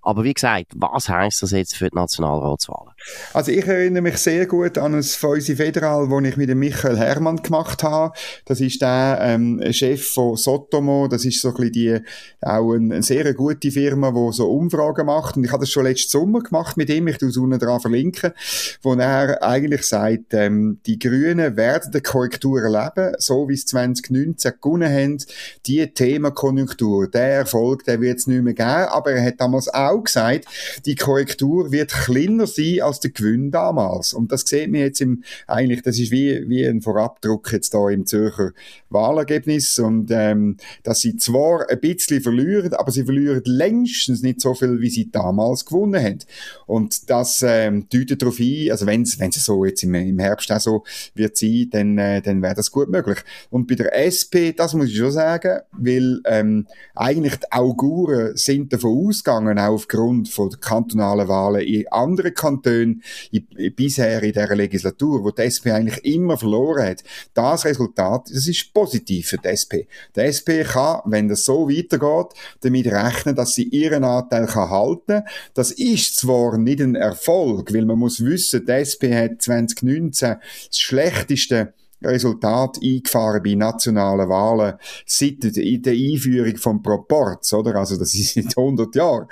Aber 0.04 0.24
wie 0.24 0.36
gesagt, 0.36 0.68
was 0.76 1.10
heisst 1.10 1.42
das 1.42 1.50
jetzt 1.50 1.76
für 1.76 1.90
die 1.90 1.96
Nationalratswahlen? 1.96 2.94
Also 3.34 3.52
ich 3.52 3.63
erinnere 3.68 4.02
mich 4.02 4.18
sehr 4.18 4.46
gut 4.46 4.78
an 4.78 4.96
ein 4.96 5.04
Fäuse 5.04 5.56
Federal, 5.56 6.10
das 6.10 6.30
ich 6.30 6.38
mit 6.38 6.50
dem 6.50 6.60
Michael 6.60 6.98
Hermann 6.98 7.38
gemacht 7.38 7.84
habe. 7.84 8.14
Das 8.46 8.60
ist 8.62 8.82
der 8.82 9.20
ähm, 9.22 9.62
Chef 9.72 10.06
von 10.14 10.36
Sotomo. 10.36 11.08
Das 11.08 11.24
ist 11.26 11.42
so 11.42 11.50
ein 11.50 11.54
bisschen 11.56 11.72
die, 11.72 12.00
auch 12.42 12.74
eine, 12.74 12.96
eine 12.96 13.04
sehr 13.04 13.34
gute 13.34 13.72
Firma, 13.72 14.12
die 14.12 14.34
so 14.34 14.50
Umfragen 14.50 15.06
macht. 15.06 15.38
Und 15.38 15.44
ich 15.44 15.52
habe 15.52 15.62
das 15.62 15.70
schon 15.70 15.86
letzten 15.86 16.10
Sommer 16.10 16.42
gemacht 16.42 16.78
mit 16.78 16.90
ihm. 16.90 17.08
Ich 17.08 17.18
tue 17.18 17.30
es 17.30 17.38
unten 17.38 17.60
dran 17.60 17.80
verlinken. 17.80 18.34
Wo 18.82 18.94
er 18.96 19.42
eigentlich 19.44 19.84
sagt, 19.84 20.34
ähm, 20.34 20.80
die 20.86 21.00
Grünen 21.00 21.56
werden 21.56 21.92
eine 21.92 22.02
Korrektur 22.02 22.62
erleben, 22.62 23.16
so 23.20 23.48
wie 23.48 23.54
es 23.54 23.66
2019 23.66 24.54
gewonnen 24.62 24.92
haben. 24.92 25.18
Die 25.66 25.86
Themenkonjunktur, 25.88 27.08
der 27.08 27.34
Erfolg, 27.34 27.86
der 27.86 28.02
wird 28.02 28.20
es 28.20 28.28
nicht 28.28 28.44
mehr 28.44 28.54
geben. 28.54 28.90
Aber 28.90 29.12
er 29.12 29.26
hat 29.26 29.40
damals 29.40 29.74
auch 29.74 30.04
gesagt, 30.04 30.46
die 30.86 30.96
Korrektur 30.96 31.72
wird 31.72 31.92
kleiner 31.92 32.48
sein 32.48 32.82
als 32.82 33.00
der 33.00 33.12
Gewinn 33.12 33.53
damals. 33.54 34.14
Und 34.14 34.32
das 34.32 34.42
sieht 34.42 34.72
man 34.72 34.82
jetzt 34.82 35.02
im, 35.02 35.24
eigentlich, 35.48 35.82
das 35.82 36.00
ist 36.00 36.12
wie, 36.12 36.48
wie 36.50 36.66
ein 36.66 36.82
Vorabdruck 36.82 37.52
jetzt 37.52 37.74
da 37.74 37.90
im 37.90 38.06
Zürcher 38.06 38.52
Wahlergebnis. 38.90 39.80
Und, 39.80 40.10
ähm, 40.12 40.58
dass 40.84 41.02
sie 41.02 41.18
zwar 41.18 41.70
ein 41.70 41.80
bisschen 41.80 42.22
verlieren, 42.22 42.74
aber 42.74 42.92
sie 42.92 43.04
verlieren 43.04 43.42
längstens 43.46 44.22
nicht 44.22 44.42
so 44.42 44.54
viel, 44.54 44.82
wie 44.82 44.90
sie 44.90 45.12
damals 45.12 45.66
gewonnen 45.66 46.04
haben. 46.04 46.20
Und 46.66 47.10
das, 47.10 47.44
ähm, 47.46 47.88
deutet 47.90 48.22
darauf 48.22 48.40
ein, 48.40 48.72
also 48.72 48.86
wenn 48.86 49.02
es, 49.04 49.18
so 49.44 49.66
jetzt 49.66 49.84
im, 49.84 49.96
im 49.96 50.20
Herbst 50.20 50.52
auch 50.52 50.60
so 50.60 50.84
wird 51.16 51.38
sein, 51.38 51.68
dann, 51.72 51.98
äh, 51.98 52.22
dann 52.22 52.42
wäre 52.42 52.56
das 52.56 52.72
gut 52.72 52.90
möglich. 52.90 53.20
Und 53.50 53.68
bei 53.68 53.76
der 53.76 53.94
SP, 53.98 54.54
das 54.56 54.74
muss 54.74 54.90
ich 54.90 54.98
schon 54.98 55.12
sagen, 55.12 55.62
weil, 55.72 56.22
ähm, 56.26 56.68
eigentlich 56.96 57.36
die 57.36 57.52
Auguren 57.52 58.36
sind 58.36 58.74
davon 58.74 59.08
ausgegangen, 59.08 59.60
auch 59.60 59.74
aufgrund 59.74 60.30
von 60.30 60.50
kantonalen 60.60 61.28
Wahlen 61.28 61.62
in 61.62 61.88
anderen 61.90 62.34
Kantonen, 62.34 63.04
in, 63.34 63.76
bisher 63.76 64.22
in 64.22 64.32
dieser 64.32 64.56
Legislatur, 64.56 65.24
wo 65.24 65.32
die 65.32 65.42
SP 65.42 65.74
eigentlich 65.74 66.06
immer 66.06 66.38
verloren 66.38 66.86
hat. 66.86 67.04
Das 67.34 67.66
Resultat, 67.66 68.30
das 68.32 68.48
ist 68.48 68.74
positiv 68.74 69.28
für 69.28 69.38
die 69.38 69.48
SP. 69.50 69.74
Die 70.16 70.22
SP 70.22 70.62
kann, 70.64 71.02
wenn 71.06 71.28
das 71.28 71.44
so 71.44 71.68
weitergeht, 71.68 72.38
damit 72.62 72.88
rechnen, 72.88 73.36
dass 73.36 73.54
sie 73.54 73.64
ihren 73.64 74.04
Anteil 74.04 74.46
kann 74.46 74.70
halten. 74.70 75.24
Das 75.54 75.72
ist 75.72 76.18
zwar 76.18 76.58
nicht 76.58 76.82
ein 76.82 76.96
Erfolg, 76.96 77.74
weil 77.74 77.86
man 77.86 78.00
muss 78.00 78.24
wissen, 78.24 78.66
die 78.66 78.72
SP 78.72 79.10
hat 79.14 79.42
2019 79.42 80.36
das 80.68 80.80
schlechteste 80.80 81.74
Resultat 82.06 82.78
eingefahren 82.84 83.42
bei 83.44 83.56
nationalen 83.56 84.30
Wahlen 84.30 84.76
seit 85.06 85.44
der 85.44 85.94
Einführung 85.94 86.58
von 86.58 86.82
Proports, 86.82 87.54
oder? 87.54 87.76
Also, 87.76 87.98
das 87.98 88.14
ist 88.16 88.34
seit 88.34 88.58
100 88.58 88.96
Jahren. 88.96 89.28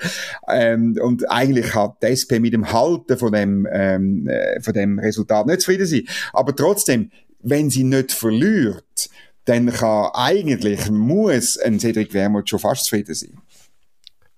Ähm, 0.47 0.97
und 1.01 1.29
eigentlich 1.29 1.73
hat 1.73 2.01
die 2.01 2.07
SP 2.13 2.39
mit 2.39 2.53
dem 2.53 2.71
Halten 2.71 3.17
von 3.17 3.31
dem, 3.31 3.67
ähm, 3.71 4.27
äh, 4.27 4.61
von 4.61 4.73
dem 4.73 4.99
Resultat 4.99 5.47
nicht 5.47 5.61
zufrieden 5.61 5.85
sein. 5.85 6.03
Aber 6.33 6.55
trotzdem, 6.55 7.11
wenn 7.41 7.69
sie 7.69 7.83
nicht 7.83 8.11
verliert, 8.11 9.09
dann 9.45 9.71
kann 9.71 10.09
eigentlich, 10.13 10.89
muss 10.91 11.57
ein 11.57 11.79
Cedric 11.79 12.13
Wermuth 12.13 12.49
schon 12.49 12.59
fast 12.59 12.85
zufrieden 12.85 13.15
sein. 13.15 13.37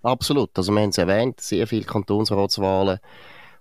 Absolut. 0.02 0.50
Also, 0.58 0.72
wir 0.74 0.82
haben 0.82 0.90
es 0.90 0.98
erwähnt, 0.98 1.40
sehr 1.42 1.68
viele 1.68 1.86
Kantonsratswahlen 1.86 3.00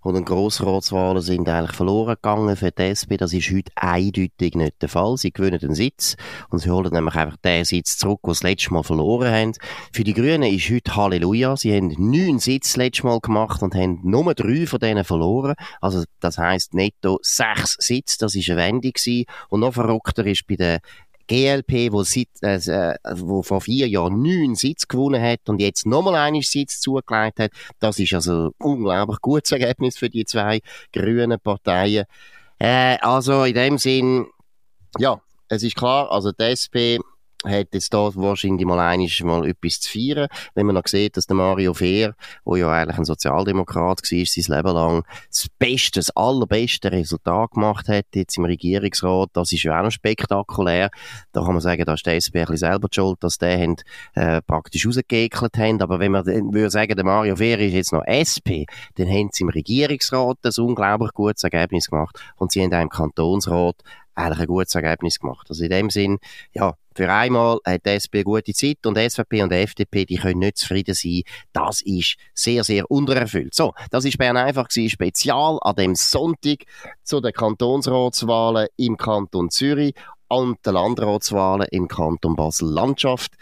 und 0.02 0.16
ein 0.16 0.24
Grossratswahlen 0.24 1.22
sind 1.22 1.48
eigentlich 1.48 1.76
verloren 1.76 2.16
gegangen 2.16 2.56
für 2.56 2.70
die 2.70 2.82
SP. 2.90 3.16
Das 3.16 3.32
ist 3.32 3.50
heute 3.50 3.72
eindeutig 3.76 4.54
nicht 4.54 4.82
der 4.82 4.88
Fall. 4.88 5.16
Sie 5.16 5.32
gewinnen 5.32 5.60
den 5.60 5.74
Sitz 5.74 6.16
und 6.50 6.58
sie 6.58 6.70
holen 6.70 6.92
nämlich 6.92 7.14
einfach 7.14 7.36
den 7.38 7.64
Sitz 7.64 7.98
zurück, 7.98 8.20
den 8.24 8.34
sie 8.34 8.46
letztes 8.46 8.70
Mal 8.70 8.82
verloren 8.82 9.32
haben. 9.32 9.52
Für 9.92 10.04
die 10.04 10.14
Grünen 10.14 10.42
ist 10.42 10.70
heute 10.70 10.96
Halleluja. 10.96 11.56
Sie 11.56 11.74
haben 11.74 11.94
neun 11.98 12.38
Sitze 12.38 12.78
letztes 12.78 13.04
Mal 13.04 13.20
gemacht 13.20 13.62
und 13.62 13.74
haben 13.74 14.00
nur 14.02 14.34
drei 14.34 14.66
von 14.66 14.80
denen 14.80 15.04
verloren. 15.04 15.54
Also 15.80 16.04
das 16.20 16.38
heisst 16.38 16.74
netto 16.74 17.18
sechs 17.22 17.76
Sitze. 17.78 18.18
Das 18.18 18.34
ist 18.34 18.50
eine 18.50 18.58
Wende 18.58 18.90
gewesen. 18.90 19.24
Und 19.48 19.60
noch 19.60 19.74
verrückter 19.74 20.26
ist 20.26 20.46
bei 20.46 20.56
den 20.56 20.78
GLP, 21.32 21.92
wo, 21.92 22.02
seit, 22.02 22.28
äh, 22.42 22.94
wo 23.14 23.42
vor 23.42 23.62
vier 23.62 23.88
Jahren 23.88 24.20
neun 24.20 24.54
Sitze 24.54 24.86
gewonnen 24.86 25.22
hat 25.22 25.48
und 25.48 25.60
jetzt 25.60 25.86
nochmal 25.86 26.16
einen 26.16 26.42
Sitz 26.42 26.80
zugelegt 26.80 27.40
hat, 27.40 27.50
das 27.78 27.98
ist 27.98 28.12
also 28.12 28.48
ein 28.48 28.50
unglaublich 28.58 29.18
gutes 29.20 29.52
Ergebnis 29.52 29.96
für 29.96 30.10
die 30.10 30.26
zwei 30.26 30.60
grünen 30.92 31.40
Parteien. 31.40 32.04
Äh, 32.58 32.98
also 33.00 33.44
in 33.44 33.54
dem 33.54 33.78
Sinn, 33.78 34.26
ja, 34.98 35.22
es 35.48 35.62
ist 35.62 35.74
klar, 35.74 36.12
also 36.12 36.32
die 36.32 36.44
SP 36.52 37.00
hat 37.44 37.68
jetzt 37.72 37.92
da 37.92 38.10
wahrscheinlich 38.14 38.66
mal 38.66 38.80
einiges 38.80 39.20
mal 39.22 39.46
etwas 39.46 39.80
zu 39.80 39.90
feiern, 39.90 40.28
wenn 40.54 40.66
man 40.66 40.74
noch 40.74 40.86
sieht, 40.86 41.16
dass 41.16 41.26
der 41.26 41.36
Mario 41.36 41.74
Fehr, 41.74 42.14
der 42.46 42.56
ja 42.56 42.70
eigentlich 42.70 42.98
ein 42.98 43.04
Sozialdemokrat 43.04 44.02
war, 44.02 44.26
sein 44.26 44.56
Leben 44.56 44.74
lang 44.74 45.04
das 45.28 45.46
beste, 45.58 46.00
das 46.00 46.10
allerbeste 46.16 46.92
Resultat 46.92 47.52
gemacht 47.52 47.88
hat, 47.88 48.06
jetzt 48.14 48.36
im 48.36 48.44
Regierungsrat, 48.44 49.30
das 49.32 49.52
ist 49.52 49.62
ja 49.62 49.78
auch 49.78 49.84
noch 49.84 49.90
spektakulär. 49.90 50.90
Da 51.32 51.42
kann 51.42 51.52
man 51.52 51.60
sagen, 51.60 51.84
da 51.84 51.94
ist 51.94 52.06
der 52.06 52.16
SP 52.16 52.40
ein 52.40 52.46
bisschen 52.46 52.68
selber 52.68 52.88
schuld, 52.92 53.22
dass 53.22 53.38
die 53.38 53.46
haben, 53.46 53.76
äh, 54.14 54.40
praktisch 54.42 54.86
rausgeekelt 54.86 55.56
haben, 55.58 55.82
aber 55.82 55.98
wenn 55.98 56.12
man 56.12 56.26
würde 56.26 56.70
sagen, 56.70 56.94
der 56.94 57.04
Mario 57.04 57.36
Fehr 57.36 57.58
ist 57.58 57.72
jetzt 57.72 57.92
noch 57.92 58.04
SP, 58.06 58.66
dann 58.96 59.08
haben 59.08 59.30
sie 59.32 59.42
im 59.42 59.50
Regierungsrat 59.50 60.38
ein 60.44 60.64
unglaublich 60.64 61.12
gutes 61.12 61.44
Ergebnis 61.44 61.88
gemacht. 61.88 62.18
Und 62.36 62.52
sie 62.52 62.62
haben 62.62 62.72
auch 62.74 62.80
im 62.80 62.88
Kantonsrat 62.88 63.76
eigentlich 64.14 64.40
ein 64.40 64.46
gutes 64.46 64.74
Ergebnis 64.74 65.18
gemacht. 65.18 65.46
Also 65.48 65.64
in 65.64 65.70
dem 65.70 65.90
Sinn, 65.90 66.18
ja, 66.52 66.74
für 66.94 67.10
einmal 67.10 67.58
hat 67.64 67.86
die 67.86 67.90
SP 67.96 68.20
eine 68.20 68.24
gute 68.24 68.52
Zeit 68.52 68.84
und 68.86 68.98
SVP 68.98 69.42
und 69.42 69.52
FDP, 69.52 70.04
die 70.04 70.16
können 70.16 70.40
nicht 70.40 70.58
zufrieden 70.58 70.94
sein. 70.94 71.22
Das 71.52 71.80
ist 71.80 72.16
sehr, 72.34 72.64
sehr 72.64 72.90
untererfüllt. 72.90 73.54
So, 73.54 73.72
das 73.90 74.04
ist 74.04 74.18
Bern 74.18 74.36
einfach 74.36 74.68
gewesen, 74.68 74.90
spezial 74.90 75.58
an 75.62 75.76
dem 75.76 75.94
Sonntag 75.94 76.64
zu 77.02 77.20
den 77.20 77.32
Kantonsratswahlen 77.32 78.68
im 78.76 78.96
Kanton 78.96 79.50
Zürich 79.50 79.94
und 80.28 80.64
den 80.64 80.74
Landratswahlen 80.74 81.66
im 81.70 81.88
Kanton 81.88 82.36
Basel-Landschaft. 82.36 83.32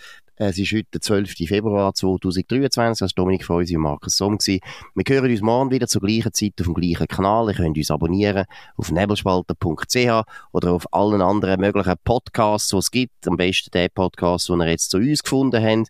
Es 0.43 0.57
ist 0.57 0.73
heute 0.73 0.89
der 0.95 1.03
12. 1.03 1.35
Februar 1.47 1.93
2023, 1.93 3.03
als 3.03 3.13
Dominik 3.13 3.45
Freusi 3.45 3.77
und 3.77 3.83
Markus 3.83 4.17
Somm. 4.17 4.39
Wir 4.39 4.61
hören 5.07 5.31
uns 5.31 5.43
morgen 5.43 5.71
wieder 5.71 5.87
zur 5.87 6.01
gleichen 6.01 6.33
Zeit 6.33 6.55
auf 6.61 6.65
dem 6.65 6.73
gleichen 6.73 7.07
Kanal. 7.09 7.49
Ihr 7.49 7.57
könnt 7.57 7.77
uns 7.77 7.91
abonnieren 7.91 8.47
auf 8.79 8.91
nebelspalter.ch 8.91 10.23
oder 10.53 10.73
auf 10.73 10.95
allen 10.95 11.21
anderen 11.21 11.61
möglichen 11.61 11.93
Podcasts, 12.05 12.71
die 12.71 12.77
es 12.79 12.91
gibt. 12.91 13.29
Am 13.29 13.37
besten 13.37 13.71
der 13.73 13.91
Podcast, 13.91 14.49
den 14.49 14.63
ihr 14.63 14.71
jetzt 14.71 14.91
zu 14.91 14.97
uns 14.97 15.23
gefunden 15.23 15.63
habt. 15.63 15.89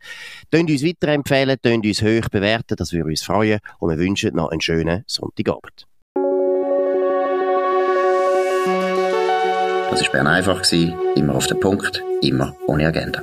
Tönt 0.50 0.68
uns 0.68 0.84
weiterempfehlen, 0.84 1.56
tönt 1.62 1.86
uns 1.86 2.02
hoch 2.02 2.28
bewerten, 2.28 2.74
das 2.74 2.92
würde 2.92 3.10
uns 3.10 3.22
freuen. 3.22 3.60
Und 3.78 3.90
wir 3.90 3.98
wünschen 3.98 4.34
noch 4.34 4.48
einen 4.48 4.60
schönen 4.60 5.04
Sonntagabend. 5.06 5.86
Das 9.92 10.02
war 10.02 10.10
Bern 10.10 10.26
einfach, 10.26 10.72
immer 11.14 11.36
auf 11.36 11.46
den 11.46 11.60
Punkt, 11.60 12.02
immer 12.20 12.56
ohne 12.66 12.88
Agenda 12.88 13.22